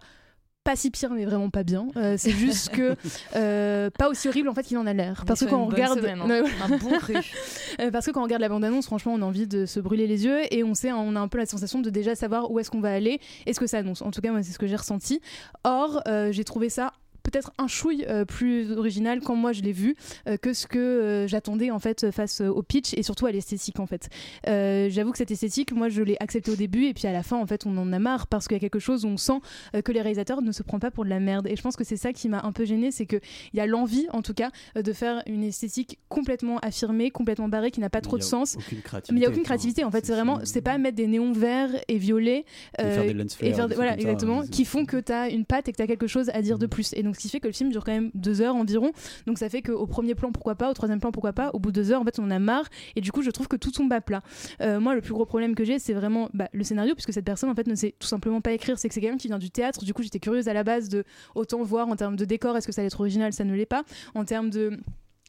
[0.67, 2.97] pas si pire mais vraiment pas bien Euh, c'est juste que
[3.37, 5.99] euh, pas aussi horrible en fait qu'il en a l'air parce que quand on regarde
[5.99, 6.27] semaine, hein.
[6.27, 7.15] Ouais, Un bon cru.
[7.79, 10.07] euh, parce que quand on regarde la bande-annonce, franchement, on a envie de se brûler
[10.07, 12.59] les yeux et on sait, on a un peu la sensation de déjà savoir où
[12.59, 14.01] est-ce qu'on va aller et ce que ça annonce.
[14.01, 15.21] En tout cas, moi, c'est ce que j'ai ressenti.
[15.63, 16.91] Or, j'ai trouvé ça
[17.29, 19.95] peut-être un chouille euh, plus original quand moi je l'ai vu
[20.27, 23.79] euh, que ce que euh, j'attendais en fait face au pitch et surtout à l'esthétique
[23.79, 24.09] en fait.
[24.45, 27.37] J'avoue que cette esthétique, moi je l'ai acceptée au début et puis à la fin
[27.37, 29.39] en fait on en a marre parce qu'il y a quelque chose où on sent
[29.83, 31.83] que les réalisateurs ne se prennent pas pour de la merde et je pense que
[31.83, 33.17] c'est ça qui m'a un peu gêné, c'est que
[33.53, 37.71] il y a l'envie en tout cas de faire une esthétique complètement affirmée, complètement barrée
[37.71, 38.55] qui n'a pas trop de sens.
[38.57, 40.95] aucune créativité, Mais il n'y a aucune créativité en fait, c'est vraiment c'est pas mettre
[40.95, 42.45] des néons verts et violets
[42.79, 45.29] Et faire des lens et flares, faire voilà exactement c'est- qui font que tu as
[45.29, 47.21] une patte et que tu as quelque chose à dire de plus et donc ce
[47.21, 48.91] qui fait que le film dure quand même deux heures environ.
[49.25, 51.71] Donc ça fait qu'au premier plan pourquoi pas au troisième plan pourquoi pas au bout
[51.71, 52.65] de deux heures en fait on a marre.
[52.95, 54.21] Et du coup je trouve que tout tombe à plat.
[54.61, 57.25] Euh, moi le plus gros problème que j'ai c'est vraiment bah, le scénario puisque cette
[57.25, 58.77] personne en fait ne sait tout simplement pas écrire.
[58.77, 59.83] C'est que c'est quelqu'un qui vient du théâtre.
[59.83, 61.03] Du coup j'étais curieuse à la base de
[61.35, 63.65] autant voir en termes de décor est-ce que ça allait être original ça ne l'est
[63.65, 63.83] pas.
[64.15, 64.79] En termes de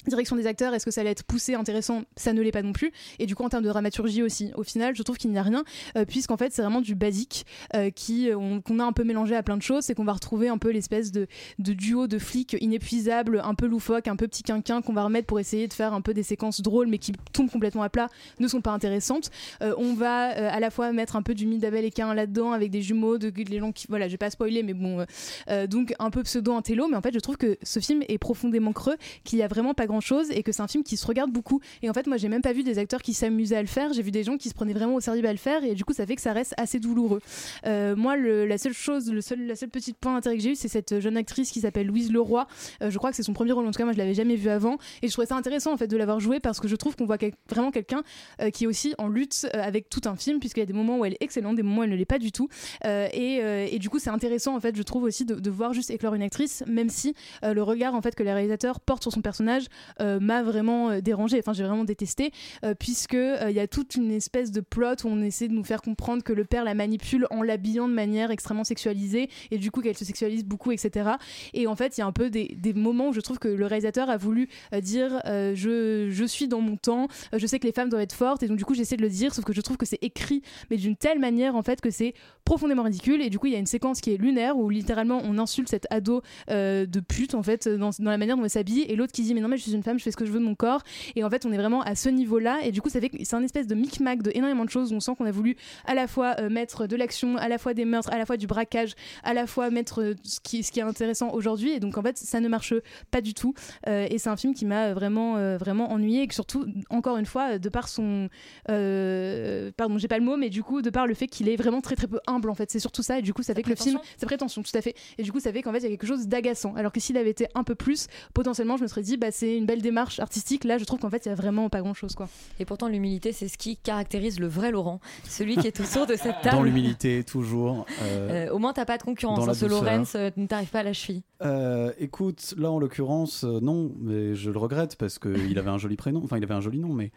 [0.09, 2.03] direction des acteurs, est-ce que ça allait être poussé, intéressant?
[2.17, 2.93] Ça ne l'est pas non plus.
[3.19, 5.43] Et du coup, en termes de dramaturgie aussi, au final, je trouve qu'il n'y a
[5.43, 5.65] rien,
[5.97, 9.37] euh, puisqu'en fait, c'est vraiment du basique euh, qui on- qu'on a un peu mélangé
[9.37, 9.85] à plein de choses.
[9.85, 11.27] C'est qu'on va retrouver un peu l'espèce de,
[11.59, 15.39] duo de flics inépuisable, un peu loufoque, un peu petit quinquin qu'on va remettre pour
[15.41, 18.49] essayer de faire un peu des séquences drôles, mais qui tombent complètement à plat, ne
[18.49, 19.31] sont pas intéressantes.
[19.63, 22.53] Euh, on va euh, à la fois mettre un peu du Midabel et Cain là-dedans
[22.53, 25.05] avec des jumeaux, de, les gens qui, voilà, je vais pas spoiler, mais bon, euh,
[25.51, 28.19] euh, donc un peu pseudo intello, mais en fait, je trouve que ce film est
[28.19, 30.97] profondément creux, qu'il y a vraiment pas grand chose et que c'est un film qui
[30.97, 31.61] se regarde beaucoup.
[31.83, 33.93] Et en fait, moi, j'ai même pas vu des acteurs qui s'amusaient à le faire.
[33.93, 35.85] J'ai vu des gens qui se prenaient vraiment au sérieux à le faire et du
[35.85, 37.21] coup, ça fait que ça reste assez douloureux.
[37.67, 40.57] Euh, moi, la seule chose, le seul, la seule petite point d'intérêt que j'ai eu,
[40.57, 42.47] c'est cette jeune actrice qui s'appelle Louise Leroy.
[42.83, 43.67] Euh, je crois que c'est son premier rôle.
[43.67, 45.77] En tout cas, moi, je l'avais jamais vu avant et je trouvais ça intéressant en
[45.77, 47.19] fait de l'avoir joué parce que je trouve qu'on voit
[47.49, 48.03] vraiment quelqu'un
[48.41, 50.99] euh, qui est aussi en lutte avec tout un film puisqu'il y a des moments
[50.99, 52.49] où elle est excellente, des moments où elle ne l'est pas du tout.
[52.85, 53.41] Et,
[53.71, 56.23] et du coup, c'est intéressant en fait, je trouve aussi de, voir juste éclore une
[56.23, 59.67] actrice, même si le regard en fait que les réalisateurs portent sur son personnage
[60.01, 61.39] euh, m'a vraiment euh, dérangé.
[61.39, 62.33] Enfin, j'ai vraiment détesté
[62.65, 65.55] euh, puisque euh, il y a toute une espèce de plot où on essaie de
[65.55, 69.59] nous faire comprendre que le père la manipule en l'habillant de manière extrêmement sexualisée et
[69.59, 71.11] du coup qu'elle se sexualise beaucoup, etc.
[71.55, 73.67] Et en fait, il y a un peu des, moments où je trouve que le
[73.67, 77.59] réalisateur a voulu euh, dire euh, je, je suis dans mon temps, euh, je sais
[77.59, 79.45] que les femmes doivent être fortes et donc du coup j'essaie de le dire, sauf
[79.45, 82.15] que je trouve que c'est écrit mais d'une telle manière en fait que c'est
[82.45, 85.21] profondément ridicule et du coup il y a une séquence qui est lunaire où littéralement
[85.25, 88.51] on insulte cet ado euh, de pute en fait dans, dans la manière dont elle
[88.51, 90.17] s'habille et l'autre qui dit mais non mais je suis une femme je fais ce
[90.17, 90.83] que je veux de mon corps.
[91.17, 93.11] Et en fait on est vraiment à ce niveau là et du coup ça fait
[93.23, 94.93] c'est un espèce de micmac de énormément de choses.
[94.93, 95.57] On sent qu'on a voulu
[95.87, 98.37] à la fois euh, mettre de l'action à la fois des meurtres à la fois
[98.37, 98.95] du braquage
[99.25, 101.73] à la fois mettre euh, ce qui, ce qui est intéressant aujourd'hui.
[101.73, 102.75] Et donc en fait ça ne marche
[103.11, 103.55] pas du tout.
[103.87, 107.27] Euh, et c'est un film qui m'a vraiment vraiment ennuyé et que surtout encore une
[107.27, 108.29] fois de par son
[108.67, 111.81] pardon j'ai pas le mot mais du coup de par le fait qu'il est vraiment
[111.81, 112.71] très très peu humble en fait.
[112.71, 113.19] C'est surtout ça.
[113.19, 114.95] Et du coup ça fait que le film sa prétention tout à fait.
[115.19, 116.75] Et du coup ça fait qu'en fait il y a quelque chose d'agaçant.
[116.77, 119.57] Alors que s'il avait été un peu plus potentiellement je me serais dit bah c'est
[119.59, 121.95] une belle démarche artistique là je trouve qu'en fait il y a vraiment pas grand
[121.95, 122.29] chose quoi
[122.61, 126.15] Et pourtant, l'humilité, c'est ce qui caractérise le vrai Laurent, celui qui est autour de
[126.15, 126.57] cette table.
[126.57, 127.85] Dans l'humilité, toujours.
[128.03, 129.47] euh, Euh, au moins, t'as pas de concurrence.
[129.49, 129.67] hein, ce.
[129.67, 131.23] Lorenz euh, ne t'arrive pas à la cheville.
[131.43, 135.79] Euh, écoute, là en l'occurrence, euh, non, mais je le regrette parce qu'il avait un
[135.79, 137.11] joli prénom, enfin il avait un joli nom, mais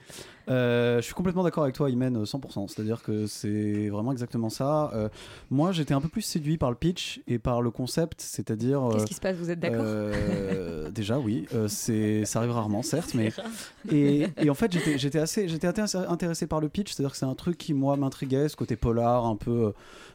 [0.52, 2.68] euh, je suis complètement d'accord avec toi, Imen, euh, 100%.
[2.68, 4.92] C'est-à-dire que c'est vraiment exactement ça.
[4.94, 5.10] Euh,
[5.50, 8.82] moi, j'étais un peu plus séduit par le pitch et par le concept, c'est-à-dire.
[8.92, 12.52] Qu'est-ce euh, qui se passe Vous êtes d'accord euh, Déjà, oui, euh, c'est ça arrive
[12.52, 13.46] rarement, certes, mais rare.
[13.92, 17.18] et, et en fait, j'étais j'étais assez j'étais assez intéressé par le pitch, c'est-à-dire que
[17.18, 19.74] c'est un truc qui moi m'intriguait, ce côté polar, un peu.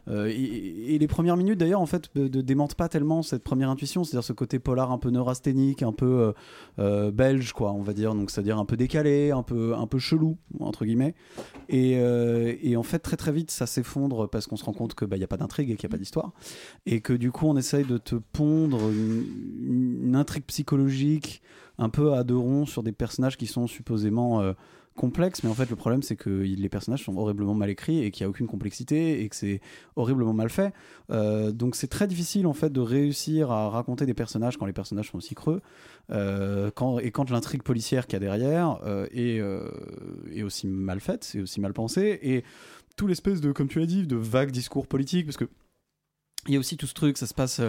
[0.08, 3.70] euh, et, et les premières minutes d'ailleurs en fait ne démentent pas tellement cette première
[3.70, 6.32] intuition, c'est-à-dire ce côté polar un peu neurasthénique, un peu euh,
[6.78, 9.98] euh, belge quoi, on va dire, donc c'est-à-dire un peu décalé, un peu un peu
[9.98, 10.25] chelou
[10.60, 11.14] entre guillemets.
[11.68, 14.94] Et, euh, et en fait très très vite ça s'effondre parce qu'on se rend compte
[14.94, 16.32] que bah il y a pas d'intrigue et qu'il y a pas d'histoire
[16.86, 21.42] et que du coup on essaye de te pondre une, une intrigue psychologique
[21.78, 24.52] un peu à deux ronds sur des personnages qui sont supposément euh,
[24.96, 28.10] complexes, mais en fait le problème c'est que les personnages sont horriblement mal écrits et
[28.10, 29.60] qu'il n'y a aucune complexité et que c'est
[29.94, 30.72] horriblement mal fait.
[31.10, 34.72] Euh, donc c'est très difficile en fait de réussir à raconter des personnages quand les
[34.72, 35.60] personnages sont aussi creux
[36.10, 36.70] euh,
[37.02, 39.40] et quand l'intrigue policière qu'il y a derrière euh, est,
[40.36, 42.44] est aussi mal faite, c'est aussi mal pensé et
[42.96, 45.48] tout l'espèce de, comme tu l'as dit, de vague discours politique parce que
[46.48, 47.60] il y a aussi tout ce truc, ça se passe,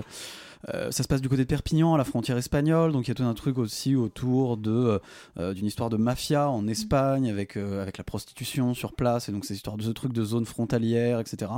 [0.73, 3.11] euh, ça se passe du côté de Perpignan, à la frontière espagnole, donc il y
[3.11, 4.99] a tout un truc aussi autour de euh,
[5.39, 9.31] euh, d'une histoire de mafia en Espagne avec euh, avec la prostitution sur place et
[9.31, 11.51] donc ces histoires de ce truc de zone frontalière, etc.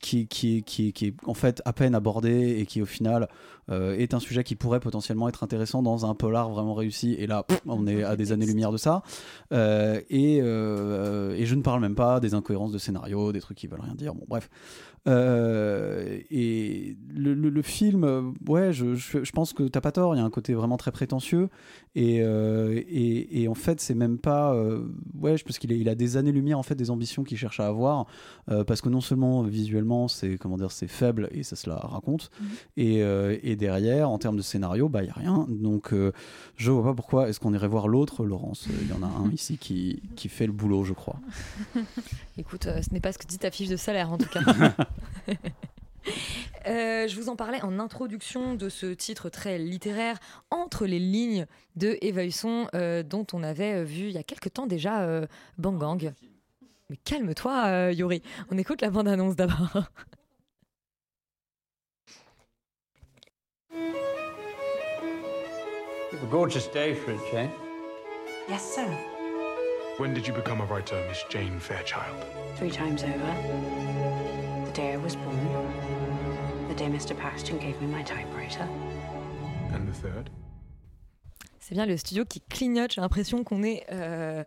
[0.00, 3.28] qui, qui, qui, qui est en fait à peine abordé et qui au final
[3.70, 7.12] est un sujet qui pourrait potentiellement être intéressant dans un polar vraiment réussi.
[7.18, 9.02] Et là, pff, on est à des années-lumière de ça.
[9.52, 13.82] Et, et je ne parle même pas des incohérences de scénario, des trucs qui veulent
[13.82, 14.14] rien dire.
[14.14, 14.48] Bon, bref.
[15.06, 20.14] Euh, et le, film, euh, ouais, je, je, je pense que t'as pas tort.
[20.14, 21.48] Il y a un côté vraiment très prétentieux.
[21.94, 24.52] Et, euh, et, et en fait, c'est même pas.
[24.54, 24.86] euh,
[25.20, 27.66] ouais, je pense qu'il il a des années-lumière en fait des ambitions qu'il cherche à
[27.66, 28.06] avoir.
[28.50, 31.76] euh, parce que non seulement visuellement, c'est comment dire, c'est faible et ça se la
[31.76, 32.30] raconte.
[32.76, 35.46] Et, euh, et derrière, en termes de scénario, bah il y a rien.
[35.48, 36.12] Donc, euh,
[36.56, 37.28] je vois pas pourquoi.
[37.28, 40.46] Est-ce qu'on irait voir l'autre, Laurence Il y en a un ici qui, qui fait
[40.46, 41.16] le boulot, je crois.
[42.38, 44.40] Écoute, euh, ce n'est pas ce que dit ta fiche de salaire en tout cas.
[46.68, 50.18] Euh, je vous en parlais en introduction de ce titre très littéraire
[50.50, 51.46] Entre les lignes
[51.76, 55.02] de Eva Husson, euh, dont on avait euh, vu il y a quelque temps déjà
[55.02, 56.12] euh, Bang Gang.
[56.90, 58.22] Mais calme-toi, euh, Yuri.
[58.50, 59.88] On écoute la bande-annonce d'abord.
[66.10, 67.50] You have a gorgeous day for a change.
[68.48, 68.86] Yes, sir.
[69.98, 72.24] When did you become a writer, Miss Jane Fairchild?
[72.56, 73.34] Three times over.
[74.66, 75.87] The day I was born.
[76.68, 77.14] The day Mr.
[77.14, 78.64] Paxton gave me my typewriter.
[79.72, 80.28] And the third?
[81.60, 82.92] C'est bien le studio qui clignote.
[82.94, 83.84] J'ai l'impression qu'on est.
[83.92, 84.42] euh,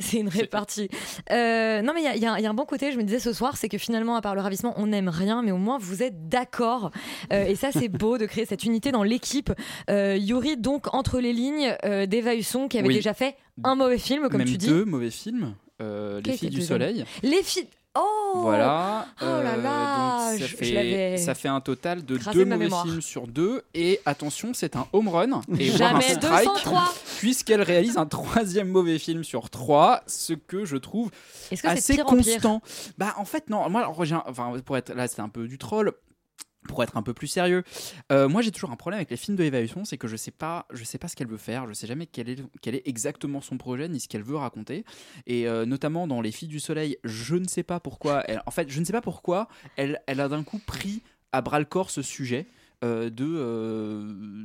[0.00, 0.88] C'est une répartie.
[1.32, 2.98] Euh, non, mais il y a- y, un- il y a un bon côté, je
[2.98, 5.50] me disais ce soir, c'est que finalement, à part le ravissement, on n'aime rien, mais
[5.50, 6.92] au moins vous êtes d'accord.
[7.32, 9.52] Euh, et ça, c'est beau de créer cette unité dans l'équipe.
[9.90, 12.94] Euh, Yuri, donc, entre les lignes euh, d'Eva Husson, qui avait Oui.
[12.94, 14.68] déjà fait un mauvais film, comme Même tu dis.
[14.68, 15.54] deux mauvais films.
[15.80, 17.04] euh, les filles du le soleil.
[17.24, 17.66] Les filles.
[17.98, 19.06] Oh Voilà.
[19.20, 22.16] Oh là Euh, là donc ça, je- je l'avais fait, ça fait un total de
[22.18, 23.62] deux de ma mauvais films sur deux.
[23.74, 25.40] Et attention, c'est un home run.
[25.58, 26.92] Et voire un strike, 203.
[27.18, 31.10] Puisqu'elle réalise un troisième mauvais film sur trois, ce que je trouve
[31.62, 32.62] que assez en constant.
[32.98, 35.92] Bah en fait non, moi alors, enfin pour être là c'est un peu du troll.
[36.68, 37.64] Pour être un peu plus sérieux,
[38.12, 40.66] euh, moi j'ai toujours un problème avec les films Husson, c'est que je sais pas,
[40.72, 43.40] je sais pas ce qu'elle veut faire, je sais jamais quel est, quel est exactement
[43.40, 44.84] son projet ni ce qu'elle veut raconter.
[45.26, 48.22] Et euh, notamment dans Les Filles du Soleil, je ne sais pas pourquoi.
[48.28, 51.02] Elle, en fait, je ne sais pas pourquoi elle, elle a d'un coup pris
[51.32, 52.46] à bras le corps ce sujet.
[52.84, 54.02] Euh, de, euh,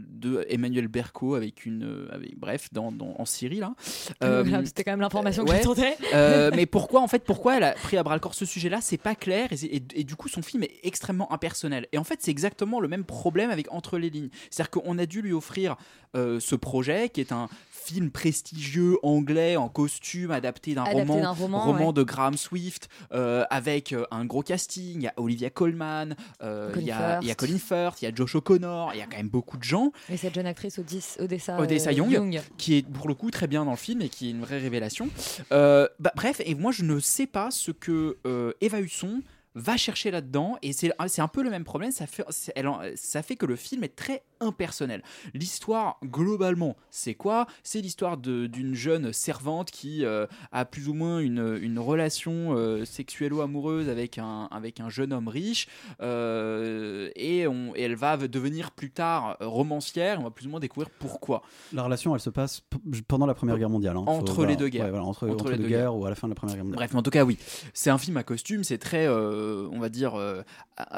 [0.09, 3.75] de Emmanuel Berco avec une euh, avec- bref dans, dans- en Syrie là
[4.23, 5.57] Euh, C'était quand même l'information que ouais.
[5.57, 5.95] j'attendais.
[6.13, 8.79] Euh, mais pourquoi en fait pourquoi elle a pris à bras le corps ce sujet-là?
[8.81, 11.87] C'est pas clair et, et- et du coup son film est extrêmement impersonnel.
[11.91, 14.29] Et en fait c'est exactement le même problème avec Entre les lignes.
[14.49, 15.75] C'est-à-dire qu'on a dû lui offrir
[16.15, 21.87] ce projet qui est un film prestigieux anglais en costume adapté d'un roman, d'un roman,
[21.87, 21.93] ouais.
[21.93, 24.97] de Graham Swift euh, avec un gros casting.
[24.97, 28.05] Il y a Olivia Colman, euh, il y, a- il y a Colin Firth, il
[28.05, 29.91] y a Josh O'Connor, il y a quand même beaucoup de gens.
[30.09, 33.65] Et cette jeune actrice Odessa, Odessa euh, Young, qui est pour le coup très bien
[33.65, 35.09] dans le film et qui est une vraie révélation.
[35.51, 39.21] Euh, bah, bref, et moi je ne sais pas ce que euh, Eva Husson
[39.55, 42.23] va chercher là-dedans et c'est c'est un peu le même problème ça fait,
[42.55, 47.47] elle ça fait que le film est très impersonnel l'histoire globalement c'est quoi?
[47.63, 52.85] C'est l'histoire d'une jeune servante qui euh, a plus ou moins une, une relation euh,
[52.85, 55.67] sexuello-amoureuse avec un, avec un jeune homme riche
[56.01, 60.49] euh, et, on, et elle va devenir plus tard euh, romancière on va plus ou
[60.49, 61.41] moins découvrir pourquoi
[61.73, 62.61] La relation, elle se passe
[63.07, 63.97] pendant la Première Guerre mondiale.
[63.97, 64.03] hein.
[64.05, 64.51] Faut- entre voilà.
[64.51, 64.85] les deux guerres.
[64.85, 66.63] Ouais, voilà, entre, entre les deux guerres ou à la fin de la Première Guerre
[66.65, 66.77] mondiale.
[66.77, 67.37] Bref, mais en tout cas, oui.
[67.73, 69.07] C'est un film à costume, c'est très,
[69.43, 70.41] euh, on va dire, euh,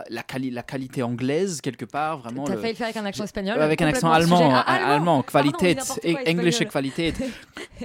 [0.09, 2.45] la, quali- la qualité anglaise, quelque part, vraiment.
[2.45, 3.59] T'as le- failli le faire avec un accent espagnol.
[3.59, 5.77] avec un accent allemand, Ah, allemand, Pardon, qualité,
[6.27, 6.71] English espagnol.
[6.71, 7.13] qualité.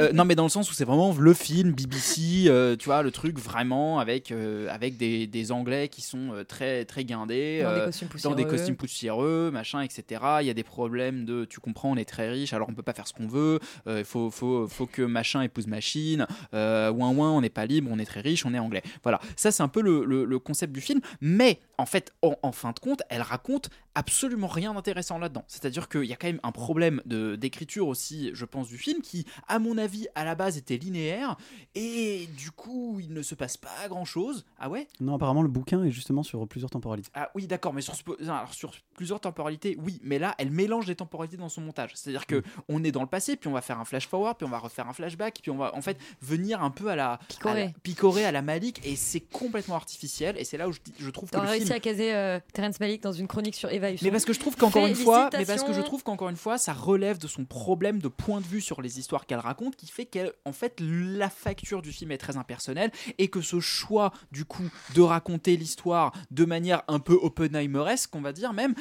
[0.01, 2.49] Euh, non, mais dans le sens où c'est vraiment le film BBC,
[2.79, 4.33] tu vois, le truc vraiment avec,
[4.71, 8.51] avec des, des Anglais qui sont très, très guindés, Dans des costumes dans des poussiéreux.
[8.51, 10.21] costumes poussiéreux, machin, etc.
[10.43, 12.85] Il y a des problèmes de, tu comprends, on est très riche, alors on peut
[12.85, 13.59] pas faire ce qu'on veut,
[13.89, 17.99] il faut, faut, faut que machin épouse machine, ouin ouin, on n'est pas libre, on
[17.99, 18.83] est très riche, on est anglais.
[19.03, 22.35] Voilà, ça c'est un peu le, le- le concept du film, mais en fait, en,
[22.43, 25.45] en fin de compte, elle raconte absolument rien d'intéressant là-dedans.
[25.49, 29.01] C'est-à-dire qu'il y a quand même un problème de- d'écriture aussi, je pense, du film,
[29.03, 31.37] qui, à mon avis, à la base était linéaire,
[31.75, 34.45] et du coup, il ne se passe pas grand-chose.
[34.59, 34.87] Ah ouais?
[35.01, 37.11] Non, apparemment, le bouquin est justement sur plusieurs temporalités.
[37.15, 40.51] ah oui, d'accord, mais sur, ce- non, alors, sur plusieurs temporalités, oui, mais là, elle
[40.51, 41.93] mélange les temporalités dans son montage.
[41.95, 44.47] C'est-à-dire que on est dans le passé, puis on va faire un flash forward, puis
[44.47, 47.19] on va refaire un flashback, puis on va en fait venir un peu à la
[47.29, 47.63] Picorer.
[47.63, 50.37] à la, picorer à la Malik, et c'est complètement artificiel.
[50.41, 52.81] Et c'est là où je, trouve que T'as le réussi film à caser euh, Terence
[52.81, 54.05] Malick dans une chronique sur Eva Husson.
[54.05, 56.37] mais parce que je trouve qu'encore une fois, mais parce que je trouve qu'encore une
[56.37, 59.77] fois, ça relève de son problème de point de vue sur les histoires qu'elle raconte,
[59.77, 63.61] qui fait qu'elle, en fait, la facture du film est très impersonnelle et que ce
[63.61, 68.75] choix, du coup, de raconter l'histoire de manière un peu Oppenheimeresque, on va dire même,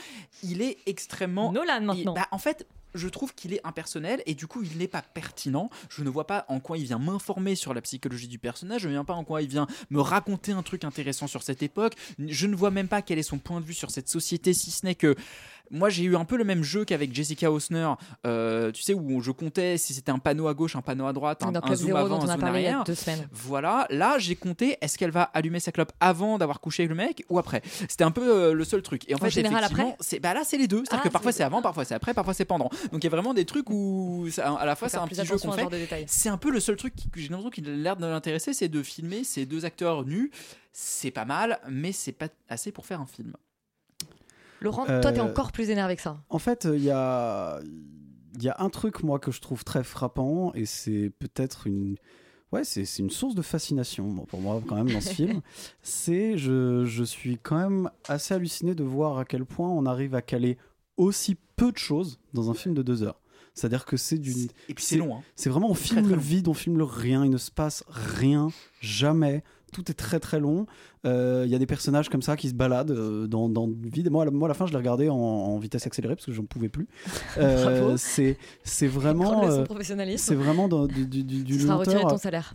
[0.44, 2.14] il est extrêmement Nolan maintenant.
[2.14, 2.68] bah, en fait.
[2.94, 5.70] Je trouve qu'il est impersonnel et du coup il n'est pas pertinent.
[5.90, 8.82] Je ne vois pas en quoi il vient m'informer sur la psychologie du personnage.
[8.82, 11.64] Je ne vois pas en quoi il vient me raconter un truc intéressant sur cette
[11.64, 11.94] époque.
[12.20, 14.72] Je ne vois même pas quel est son point de vue sur cette société, si
[14.72, 15.16] ce n'est que
[15.72, 17.94] moi j'ai eu un peu le même jeu qu'avec Jessica Hausner,
[18.26, 21.14] euh, tu sais, où je comptais si c'était un panneau à gauche, un panneau à
[21.14, 22.84] droite, un, un zoom avant, un zoom arrière.
[22.86, 22.94] deux.
[23.32, 26.96] Voilà, là j'ai compté est-ce qu'elle va allumer sa clope avant d'avoir couché avec le
[26.96, 27.62] mec ou après?
[27.88, 29.08] C'était un peu euh, le seul truc.
[29.10, 29.98] Et en, En fait, général, effectivement, après?
[30.02, 30.80] c'est bah là c'est les deux.
[30.86, 32.70] C'est-à-dire Ah, que parfois c'est avant, parfois c'est après, parfois c'est pendant.
[32.92, 35.26] Donc il y a vraiment des trucs où ça- à la fois c'est un petit
[35.26, 36.06] jeu qu'on fait.
[36.08, 38.54] C'est un peu le seul truc qui- que j'ai l'impression qu'il a l'air de l'intéresser,
[38.54, 40.32] c'est de filmer ces deux acteurs nus.
[40.72, 43.34] C'est pas mal, mais c'est pas assez pour faire un film.
[44.62, 46.22] Laurent, toi, t'es Euh, encore plus énervé que ça.
[46.30, 47.60] En fait, il y a,
[48.36, 51.96] il y a un truc, moi, que je trouve très frappant, et c'est peut-être une.
[52.52, 55.42] Ouais, c'est c'est une source de fascination bon, pour moi, quand même, dans ce film.
[55.82, 56.38] C'est.
[56.38, 60.22] Je, je suis quand même assez halluciné de voir à quel point on arrive à
[60.22, 60.58] caler
[60.98, 63.20] aussi peu de choses dans un film de deux heures.
[63.54, 64.48] C'est-à-dire que c'est d'une.
[64.70, 65.22] Et puis c'est long, hein.
[65.36, 68.50] C'est vraiment, on filme le vide, on filme le rien, il ne se passe rien,
[68.82, 69.44] jamais.
[69.72, 70.66] Tout est très très long.
[71.06, 73.74] Euh, Il y a des personnages comme ça qui se baladent euh, dans, dans le
[73.90, 74.10] vide.
[74.12, 76.26] Moi, à la- moi, à la fin, je l'ai regardé en, en vitesse accélérée parce
[76.26, 76.88] que j'en pouvais plus.
[77.38, 79.44] Euh, c'est c'est vraiment.
[79.60, 80.24] Euh, professionnalisme.
[80.26, 81.58] c'est vraiment dans- du- du- du- d'une
[81.94, 82.02] lenteur,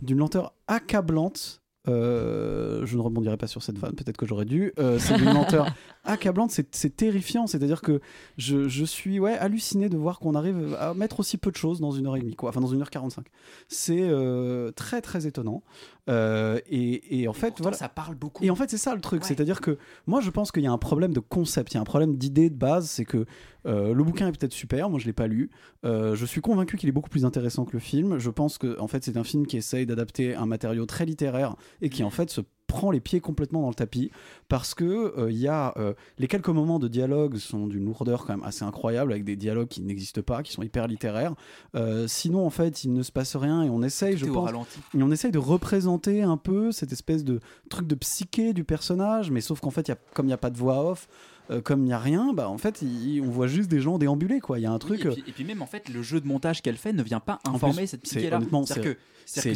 [0.01, 1.61] d'une lenteur accablante.
[1.87, 4.73] Euh, je ne rebondirai pas sur cette vanne, peut-être que j'aurais dû.
[4.79, 5.67] Euh, c'est d'une lenteur
[6.03, 7.47] accablante, c'est terrifiant.
[7.47, 8.01] C'est-à-dire que
[8.37, 11.79] je, je suis ouais, halluciné de voir qu'on arrive à mettre aussi peu de choses
[11.79, 12.49] dans une heure et demie, quoi.
[12.49, 13.25] Enfin, dans une heure 45.
[13.67, 15.63] C'est euh, très, très étonnant.
[16.07, 17.75] Et, et en fait, voilà.
[17.77, 18.43] ça parle beaucoup.
[18.43, 19.25] Et en fait, c'est ça le truc.
[19.25, 19.77] C'est-à-dire que
[20.07, 22.15] moi, je pense qu'il y a un problème de concept, il y a un problème
[22.15, 22.89] d'idée de base.
[22.89, 23.25] C'est que
[23.65, 25.49] euh, le bouquin est peut-être super, moi je l'ai pas lu.
[25.83, 28.17] Euh, je suis convaincu qu'il est beaucoup plus intéressant que le film.
[28.17, 31.55] Je pense que en fait, c'est un film qui essaye d'adapter un matériau très littéraire
[31.81, 34.11] et qui en fait se prend les pieds complètement dans le tapis
[34.49, 38.25] parce que euh, il y a euh, les quelques moments de dialogue sont d'une lourdeur
[38.25, 41.35] quand même assez incroyable avec des dialogues qui n'existent pas, qui sont hyper littéraires.
[41.75, 44.51] Euh, sinon, en fait, il ne se passe rien et on essaye, je pense,
[44.93, 47.39] et on essaye de représenter un peu cette espèce de
[47.69, 50.37] truc de psyché du personnage, mais sauf qu'en fait, y a, comme il n'y a
[50.37, 51.07] pas de voix off.
[51.51, 53.97] Euh, comme il n'y a rien, bah en fait, il- on voit juste des gens
[53.97, 54.59] déambuler quoi.
[54.59, 55.01] Il y a un truc.
[55.05, 57.03] Et, euh, puis, et puis même en fait le jeu de montage qu'elle fait ne
[57.03, 58.37] vient pas informer plus, cette c'est- psyché là.
[58.37, 59.51] honnêtement, C'est-à-dire c'est- c'est-à-dire que c'est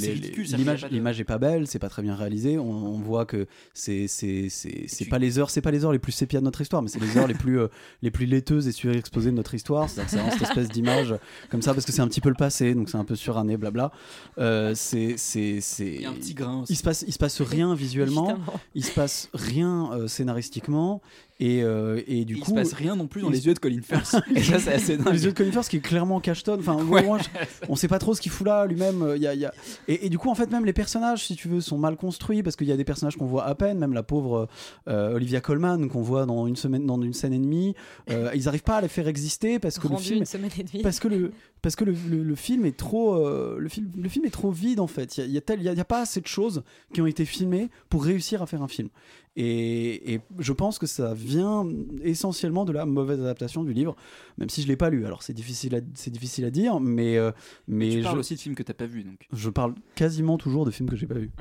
[0.57, 2.57] L'image, l'image est pas belle, c'est pas très bien réalisé.
[2.57, 5.91] On, on voit que c'est c'est c'est c'est pas les heures, c'est pas les heures
[5.91, 7.67] les plus sépia de notre histoire, mais c'est les heures les plus euh,
[8.01, 9.89] les plus laiteuses et surexposées de notre histoire.
[9.89, 11.15] C'est vraiment cette espèce d'image
[11.49, 13.57] comme ça parce que c'est un petit peu le passé, donc c'est un peu suranné,
[13.57, 13.91] blabla.
[14.37, 15.87] Euh, c'est c'est c'est.
[15.95, 16.73] Il y a un petit grain aussi.
[16.73, 18.37] Il se passe il se passe rien visuellement,
[18.75, 21.01] il se passe rien euh, scénaristiquement.
[21.41, 23.53] Et, euh, et du Il coup, se passe rien non plus dans il les yeux
[23.53, 24.13] de Colin Firth.
[24.35, 25.07] Et ça, c'est assez dingue.
[25.13, 26.59] les yeux de Colin Firth qui est clairement cachetonne.
[26.59, 27.01] Enfin, Ouais.
[27.01, 27.29] moi, je-
[27.69, 29.13] on sait pas trop ce qu'il fout là lui-même.
[29.15, 29.53] il Y a, il y a...
[29.87, 32.43] Et, et du coup, en fait, même les personnages, si tu veux, sont mal construits
[32.43, 33.77] parce qu'il y a des personnages qu'on voit à peine.
[33.79, 34.47] Même la pauvre
[34.87, 37.75] euh, Olivia Colman qu'on voit dans une semaine, dans une scène et demie.
[38.09, 40.63] euh, ils arrivent pas à les faire exister parce que le film, une semaine et
[40.63, 40.83] demie.
[40.83, 41.31] parce que le
[41.61, 44.51] parce que le, le- le film est trop euh, le film le film est trop
[44.51, 45.17] vide en fait.
[45.17, 47.69] Il y a, il y y y pas assez de choses qui ont été filmées
[47.89, 48.89] pour réussir à faire un film.
[49.35, 51.65] Et, et je pense que ça vient
[52.03, 53.95] essentiellement de la mauvaise adaptation du livre,
[54.37, 55.05] même si je l'ai pas lu.
[55.05, 57.31] Alors c'est difficile à, c'est difficile à dire, mais euh,
[57.67, 59.27] mais Tu parles je, aussi de films que t'as pas vu donc.
[59.31, 61.31] je parle quasiment toujours de films que j'ai pas vus.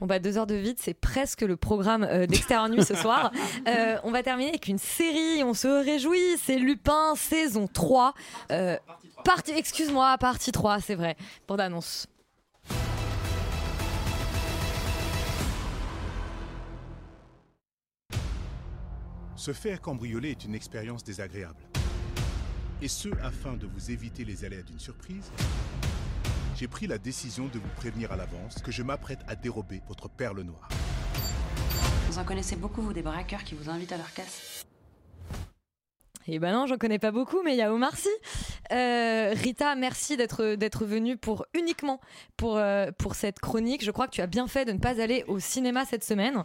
[0.00, 3.32] Bon bah deux heures de vide, c'est presque le programme euh, d'Extérieur Nuit ce soir.
[3.66, 8.14] Euh, on va terminer avec une série, on se réjouit, c'est Lupin saison 3.
[8.52, 8.76] Euh,
[9.24, 11.14] partie, excuse-moi, partie 3, c'est vrai.
[11.46, 12.06] Bande annonce.
[19.36, 21.62] Se faire cambrioler est une expérience désagréable.
[22.80, 25.30] Et ce, afin de vous éviter les aléas d'une surprise,
[26.56, 30.08] j'ai pris la décision de vous prévenir à l'avance que je m'apprête à dérober votre
[30.08, 30.70] perle noire.
[32.08, 34.64] Vous en connaissez beaucoup, vous, des braqueurs qui vous invitent à leur casse
[36.30, 38.08] Et ben non, j'en connais pas beaucoup, mais il y a Omar Sy.
[38.70, 42.00] Euh, Rita, merci d'être d'être venue pour uniquement
[42.36, 43.82] pour euh, pour cette chronique.
[43.82, 46.44] Je crois que tu as bien fait de ne pas aller au cinéma cette semaine.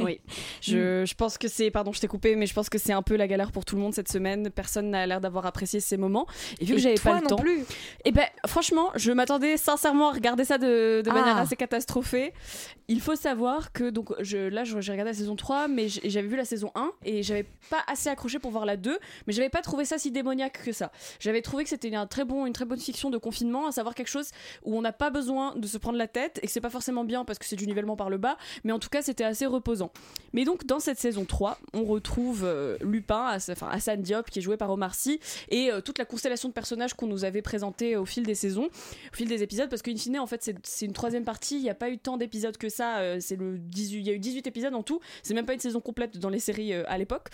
[0.00, 0.20] Oui,
[0.60, 3.02] je, je pense que c'est, pardon, je t'ai coupé, mais je pense que c'est un
[3.02, 4.50] peu la galère pour tout le monde cette semaine.
[4.50, 6.26] Personne n'a l'air d'avoir apprécié ces moments.
[6.58, 7.64] Et vu que j'avais pas le non temps, plus.
[8.04, 11.42] Et ben, franchement, je m'attendais sincèrement à regarder ça de, de manière Ah.
[11.42, 12.32] assez catastrophée.
[12.88, 16.36] Il faut savoir que donc je, là, j'ai regardé la saison 3, mais j'avais vu
[16.36, 19.62] la saison 1 et j'avais pas assez accroché pour voir la 2, mais j'avais pas
[19.62, 20.90] trouvé ça si démoniaque que ça.
[21.20, 23.94] J'avais trouvé que c'était un très bon, une très bonne fiction de confinement, à savoir
[23.94, 24.30] quelque chose
[24.64, 27.04] où on n'a pas besoin de se prendre la tête et que c'est pas forcément
[27.04, 29.46] bien parce que c'est du nivellement par le bas, mais en tout cas c'était assez
[29.46, 29.90] reposant.
[30.32, 34.42] Mais donc dans cette saison 3, on retrouve euh, Lupin, enfin Hassan Diop qui est
[34.42, 37.96] joué par Omar Sy et euh, toute la constellation de personnages qu'on nous avait présenté
[37.96, 40.92] au fil des saisons, au fil des épisodes, parce qu'in fine en fait c'est- une
[40.92, 43.98] troisième partie, il n'y a pas eu tant d'épisodes que ça, euh, c'est le 18,
[43.98, 46.28] il y a eu 18 épisodes en tout, c'est même pas une saison complète dans
[46.28, 47.28] les séries euh, à l'époque.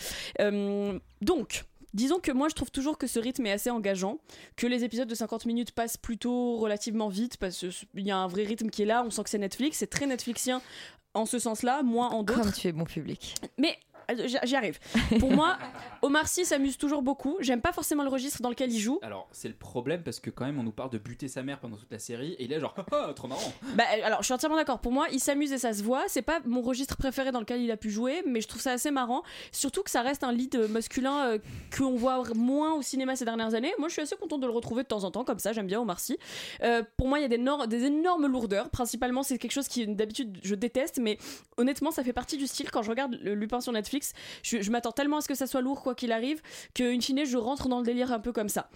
[1.21, 4.19] Donc Disons que moi je trouve toujours que ce rythme est assez engageant,
[4.57, 8.29] que les épisodes de 50 minutes passent plutôt relativement vite parce qu'il y a un
[8.29, 10.63] vrai rythme qui est là, on sent que c'est Netflix, c'est très Netflixien
[11.15, 12.43] en ce sens-là, moins en d'autres.
[12.43, 13.35] Comme tu es bon public.
[13.59, 13.77] Mais
[14.15, 14.79] j'y j'y arrive.
[15.19, 15.59] Pour moi,
[16.03, 17.37] Omar Sy s'amuse toujours beaucoup.
[17.41, 18.99] J'aime pas forcément le registre dans lequel il joue.
[19.03, 21.59] Alors c'est le problème parce que quand même on nous parle de buter sa mère
[21.61, 23.53] pendant toute la série et il est genre Ah, trop marrant.
[23.75, 24.81] Bah, alors, je suis entièrement d'accord.
[24.81, 26.05] Pour moi, il s'amuse et ça se voit.
[26.09, 28.73] C'est pas mon registre préféré dans lequel il a pu jouer, mais je trouve ça
[28.73, 29.23] assez marrant.
[29.53, 31.39] Surtout que ça reste un lead masculin euh,
[31.77, 33.73] qu'on voit moins au cinéma ces dernières années.
[33.79, 35.53] Moi, je suis assez contente de le retrouver de temps en temps, comme ça.
[35.53, 36.19] J'aime bien Omar Sy.
[36.63, 37.39] Euh, pour moi, il y a des,
[37.69, 38.71] des énormes lourdeurs.
[38.71, 41.19] Principalement, c'est quelque chose qui, d'habitude, je déteste, mais
[41.57, 42.71] honnêtement, ça fait partie du style.
[42.71, 44.00] Quand je regarde le Lupin sur Netflix,
[44.43, 46.41] je, m'attends tellement à ce que ça soit lourd, quoi qu'il arrive,
[46.81, 48.69] in fine, je rentre dans le délire un peu comme ça.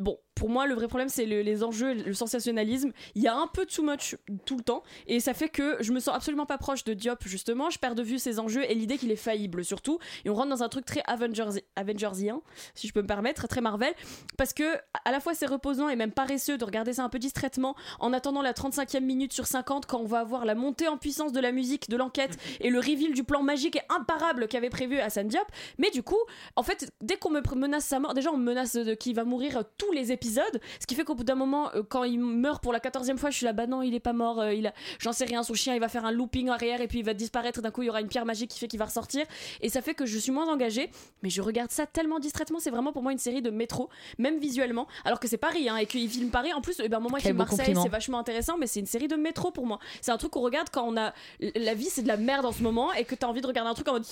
[0.00, 2.90] Bon, pour moi, le vrai problème, c'est le- les enjeux, le sensationnalisme.
[3.14, 5.92] Il y a un peu too much tout le temps, et ça fait que je
[5.92, 7.68] me sens absolument pas proche de Diop, justement.
[7.68, 9.98] Je perds de vue ses enjeux et l'idée qu'il est faillible, surtout.
[10.24, 12.40] Et on rentre dans un truc très Avengers, Avengersien,
[12.74, 13.92] si je peux me permettre, très Marvel,
[14.38, 14.64] parce que
[15.04, 18.12] à la fois c'est reposant et même paresseux de regarder ça un peu distraitement en
[18.14, 21.40] attendant la 35e minute sur 50 quand on va avoir la montée en puissance de
[21.40, 25.28] la musique, de l'enquête et le reveal du plan magique et imparable qu'avait prévu Hassan
[25.28, 25.46] Diop.
[25.76, 26.18] Mais du coup,
[26.56, 29.24] en fait, dès qu'on me menace sa mort, déjà on me menace de qu'il va
[29.24, 32.20] mourir euh, tous les épisodes, ce qui fait qu'au bout d'un moment, euh, quand il
[32.20, 34.54] meurt pour la 14e fois, je suis là, bah non, il est pas mort, euh,
[34.54, 37.00] il a, j'en sais rien, son chien il va faire un looping arrière et puis
[37.00, 38.84] il va disparaître, d'un coup il y aura une pierre magique qui fait qu'il va
[38.84, 39.26] ressortir,
[39.60, 40.90] et ça fait que je suis moins engagée,
[41.22, 43.88] mais je regarde ça tellement distraitement, c'est vraiment pour moi une série de métro,
[44.18, 47.00] même visuellement, alors que c'est Paris, hein, et qu'il filme Paris, en plus, eh ben,
[47.00, 49.80] moment il filme Marseille, c'est vachement intéressant, mais c'est une série de métro pour moi.
[50.00, 51.12] C'est un truc qu'on regarde quand on a.
[51.56, 53.70] La vie, c'est de la merde en ce moment et que t'as envie de regarder
[53.70, 54.04] un truc en mode.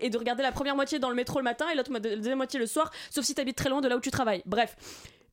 [0.00, 2.38] Et de regarder la première moitié dans le métro le matin et l'autre la deuxième
[2.38, 4.42] moitié le soir, sauf si t'habites très loin de là où tu travailles.
[4.46, 4.76] Bref.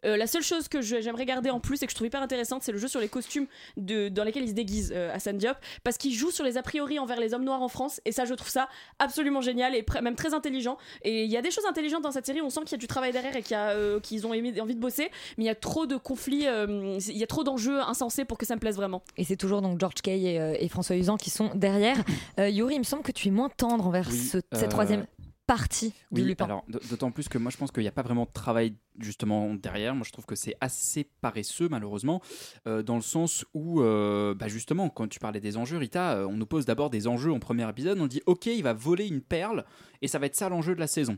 [0.05, 2.63] Euh, la seule chose que j'aimerais garder en plus et que je trouve hyper intéressante,
[2.63, 5.57] c'est le jeu sur les costumes de, dans lesquels il se déguise, euh, Hassan Diop,
[5.83, 8.25] parce qu'il joue sur les a priori envers les hommes noirs en France, et ça,
[8.25, 8.69] je trouve ça
[8.99, 10.77] absolument génial et même très intelligent.
[11.03, 12.77] Et il y a des choses intelligentes dans cette série, on sent qu'il y a
[12.77, 15.85] du travail derrière et euh, qu'ils ont envie de bosser, mais il y a trop
[15.85, 19.01] de conflits, euh, il y a trop d'enjeux insensés pour que ça me plaise vraiment.
[19.17, 21.97] Et c'est toujours donc George Kay et, euh, et François Usan qui sont derrière.
[22.39, 24.69] Euh, Yuri, il me semble que tu es moins tendre envers Oui, ce- euh, cette
[24.69, 25.05] troisième
[25.47, 26.45] partie Oui, Lupin.
[26.45, 29.55] alors d'autant plus que moi je pense qu'il n'y a pas vraiment de travail justement
[29.55, 29.95] derrière.
[29.95, 32.21] Moi je trouve que c'est assez paresseux malheureusement,
[32.67, 36.27] euh, dans le sens où euh, bah, justement quand tu parlais des enjeux, Rita, euh,
[36.27, 39.07] on nous pose d'abord des enjeux en premier épisode, on dit ok il va voler
[39.07, 39.65] une perle
[40.01, 41.17] et ça va être ça l'enjeu de la saison.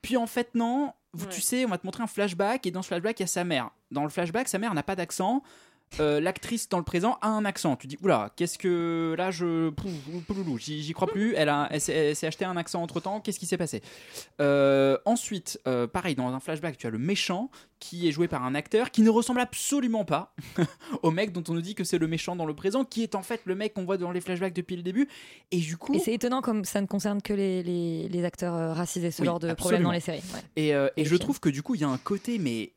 [0.00, 2.82] Puis en fait non, vous, tu sais on va te montrer un flashback et dans
[2.82, 3.70] ce flashback il y a sa mère.
[3.90, 5.42] Dans le flashback sa mère n'a pas d'accent.
[6.00, 7.76] Euh, l'actrice dans le présent a un accent.
[7.76, 9.70] Tu dis, oula, qu'est-ce que là je.
[10.58, 11.34] J'y crois plus.
[11.36, 13.20] Elle, a, elle s'est elle s'est acheté un accent entre temps.
[13.20, 13.82] Qu'est-ce qui s'est passé?
[14.40, 18.42] Euh, Ensuite, euh, pareil, dans un flashback, tu as le méchant qui est joué par
[18.44, 20.34] un acteur qui ne ressemble absolument pas
[21.02, 23.14] au mec dont on nous dit que c'est le méchant dans le présent, qui est
[23.14, 25.08] en fait le mec qu'on voit dans les flashbacks depuis le début.
[25.50, 25.94] Et du coup.
[25.94, 29.26] Et c'est étonnant comme ça ne concerne que les, les- les acteurs racisés, ce Oui,
[29.26, 30.22] genre de problème dans les séries.
[30.34, 30.40] ouais.
[30.56, 31.18] Et, et je films.
[31.20, 32.72] trouve que du coup, il y a un côté, mais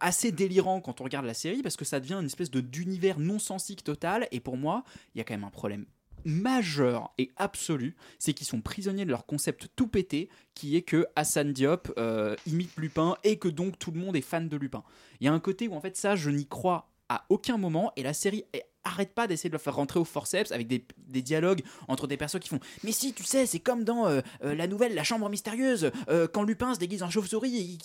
[0.00, 3.18] assez délirant quand on regarde la série, parce que ça devient une espèce de d'univers
[3.18, 4.28] non sensique total.
[4.32, 4.84] Et pour moi,
[5.14, 5.86] il y a quand même un problème
[6.24, 11.06] majeur et absolu, c'est qu'ils sont prisonniers de leur concept tout pété, qui est que
[11.14, 14.82] Hassan Diop euh, imite Lupin et que donc tout le monde est fan de Lupin.
[15.20, 17.92] Il y a un côté où en fait ça, je n'y crois à aucun moment
[17.96, 20.84] et la série eh, arrête pas d'essayer de le faire rentrer au forceps avec des,
[21.08, 24.20] des dialogues entre des personnes qui font mais si tu sais c'est comme dans euh,
[24.44, 27.78] euh, la nouvelle La Chambre mystérieuse euh, quand Lupin se déguise en chauve-souris et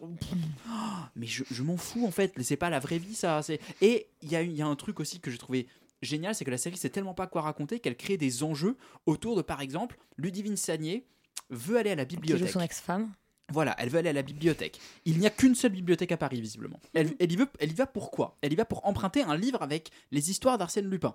[0.00, 0.70] oh,
[1.16, 4.08] mais je, je m'en fous en fait c'est pas la vraie vie ça c'est et
[4.22, 5.66] il y, a- y a un truc aussi que j'ai trouvé
[6.02, 8.76] génial c'est que la série sait tellement pas quoi raconter qu'elle crée des enjeux
[9.06, 11.06] autour de par exemple Ludivine Sagné
[11.50, 13.12] veut aller à la Qui joue bibliothèque son ex-femme.
[13.52, 14.80] Voilà, elle veut aller à la bibliothèque.
[15.04, 16.80] Il n'y a qu'une seule bibliothèque à Paris, visiblement.
[16.94, 20.88] Elle, y va pourquoi Elle y va pour emprunter un livre avec les histoires d'Arsène
[20.88, 21.14] Lupin.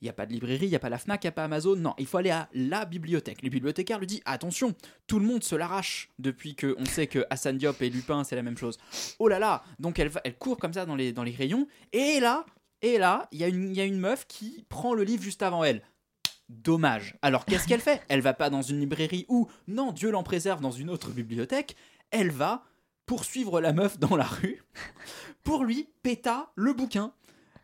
[0.00, 1.32] Il n'y a pas de librairie, il n'y a pas la Fnac, il n'y a
[1.32, 1.76] pas Amazon.
[1.76, 3.42] Non, il faut aller à la bibliothèque.
[3.42, 4.74] Le bibliothécaire lui dit Attention,
[5.06, 8.42] tout le monde se l'arrache depuis qu'on sait que Hassan Diop et Lupin, c'est la
[8.42, 8.78] même chose.
[9.18, 11.68] Oh là là Donc elle, elle court comme ça dans les, rayons.
[11.92, 12.46] Et là,
[12.80, 15.82] et là, il y, y a une meuf qui prend le livre juste avant elle.
[16.50, 17.16] Dommage.
[17.22, 18.02] Alors qu'est-ce qu'elle fait?
[18.08, 21.76] Elle va pas dans une librairie ou, non, Dieu l'en préserve, dans une autre bibliothèque.
[22.10, 22.64] Elle va
[23.06, 24.64] poursuivre la meuf dans la rue
[25.44, 27.12] pour lui péta le bouquin.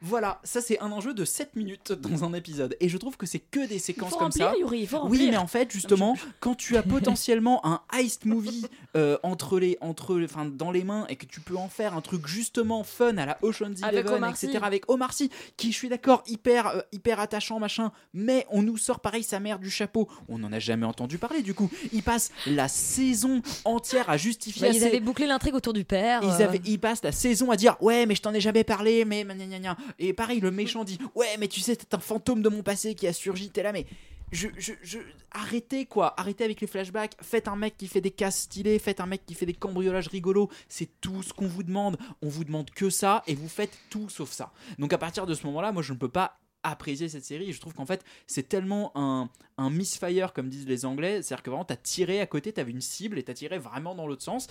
[0.07, 2.77] Voilà, ça c'est un enjeu de 7 minutes dans un épisode.
[2.81, 4.57] Et je trouve que c'est que des séquences comme remplir, ça.
[4.57, 9.59] Yuri, oui, mais en fait, justement, quand tu as potentiellement un heist movie euh, entre
[9.59, 12.85] les, entre, enfin, dans les mains et que tu peux en faire un truc justement
[12.85, 14.59] fun à la Ocean's Avec Eleven, etc.
[14.63, 18.77] Avec Omar Sy, qui je suis d'accord, hyper, euh, hyper attachant, machin, mais on nous
[18.77, 20.09] sort pareil sa mère du chapeau.
[20.29, 21.69] On n'en a jamais entendu parler du coup.
[21.93, 24.69] Il passe la saison entière à justifier.
[24.69, 26.21] Bah, ils avaient bouclé l'intrigue autour du père.
[26.23, 28.63] ils, euh, avaient, ils passent la saison à dire ouais mais je t'en ai jamais
[28.63, 29.25] parlé mais.
[29.99, 32.95] Et pareil le méchant dit ouais mais tu sais c'est un fantôme de mon passé
[32.95, 33.87] qui a surgi t'es là mais
[34.33, 34.99] je, je, je-
[35.31, 39.01] arrêtez quoi arrêtez avec les flashbacks faites un mec qui fait des casses stylés faites
[39.01, 42.45] un mec qui fait des cambriolages rigolos c'est tout ce qu'on vous demande on vous
[42.45, 45.61] demande que ça et vous faites tout sauf ça donc à partir de ce moment
[45.61, 47.53] là moi je ne peux pas apprécier cette série.
[47.53, 51.23] Je trouve qu'en fait, c'est tellement un, un misfire, comme disent les Anglais.
[51.23, 54.09] C'est-à-dire que vraiment, t'as tiré à côté, t'avais une cible et t'as tiré vraiment dans
[54.09, 54.49] l'autre sens.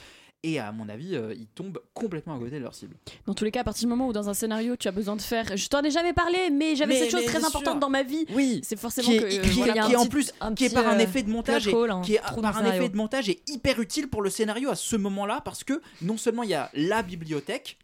[0.47, 2.95] Et à mon avis, euh, ils tombent complètement à côté de leur cible.
[3.25, 5.15] Dans tous les cas, à partir du moment où dans un scénario tu as besoin
[5.15, 7.79] de faire, je t'en ai jamais parlé, mais j'avais cette chose très importante sûr.
[7.79, 8.25] dans ma vie.
[8.31, 9.85] Oui, c'est forcément qui est, que qui euh, est- voilà.
[9.87, 12.13] qui est en plus qui est par un effet de montage et, hole, hein, qui
[12.13, 12.81] est par un scénario.
[12.83, 16.17] effet de montage est hyper utile pour le scénario à ce moment-là parce que non
[16.17, 17.77] seulement il y a la bibliothèque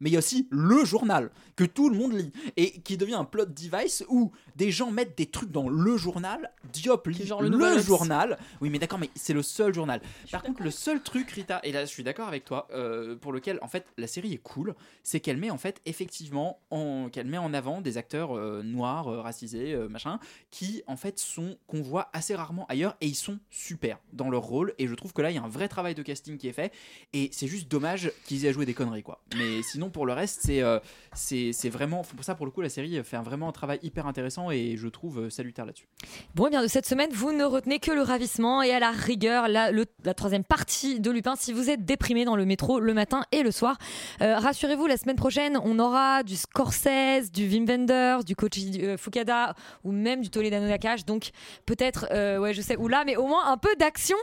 [0.00, 3.14] mais il y a aussi le journal que tout le monde lit et qui devient
[3.14, 6.50] un plot device où des gens mettent des trucs dans le journal.
[6.72, 8.38] Diop lit genre le journal.
[8.60, 10.00] Oui, mais d'accord, mais c'est le seul journal.
[10.30, 13.32] Par contre, le seul truc, Rita, et là je suis d'accord avec toi, euh, pour
[13.32, 17.26] lequel en fait la série est cool, c'est qu'elle met en fait effectivement en, qu'elle
[17.26, 20.18] met en avant des acteurs euh, noirs, euh, racisés, machin,
[20.50, 24.42] qui en fait sont qu'on voit assez rarement ailleurs et ils sont super dans leur
[24.42, 24.74] rôle.
[24.78, 26.52] Et je trouve que là il y a un vrai travail de casting qui est
[26.52, 26.72] fait
[27.12, 29.22] et c'est juste dommage qu'ils aient joué des conneries quoi.
[29.36, 30.78] Mais sinon pour le reste c'est euh,
[31.14, 33.78] c'est c'est vraiment pour ça pour le coup la série fait un- vraiment un travail
[33.82, 35.86] hyper intéressant et je trouve euh, salutaire là-dessus.
[36.34, 38.90] Bon, et bien de cette semaine, vous ne retenez que le ravissement et à la
[38.90, 42.94] rigueur la, la troisième partie de Lupin si vous êtes déprimé dans le métro le
[42.94, 43.76] matin et le soir.
[44.22, 48.96] Euh, Rassurez-vous, la semaine prochaine, on aura du Scorsese, du Wim Wenders, du Koichi euh,
[48.96, 51.04] Fukada ou même du Toledano Nakash.
[51.04, 51.30] Donc
[51.66, 52.06] peut-être,
[52.38, 54.16] ouais, je sais où là, mais au moins un peu d'action.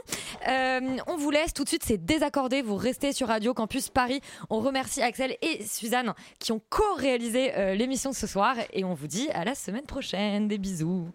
[0.46, 2.62] On vous laisse tout de suite, c'est désaccordé.
[2.62, 4.20] Vous restez sur Radio Campus Paris.
[4.50, 8.56] On remercie Axel et Suzanne qui ont co-réalisé euh, l'émission ce soir.
[8.72, 10.48] Et on vous dit à la semaine prochaine.
[10.48, 11.08] Des bisous.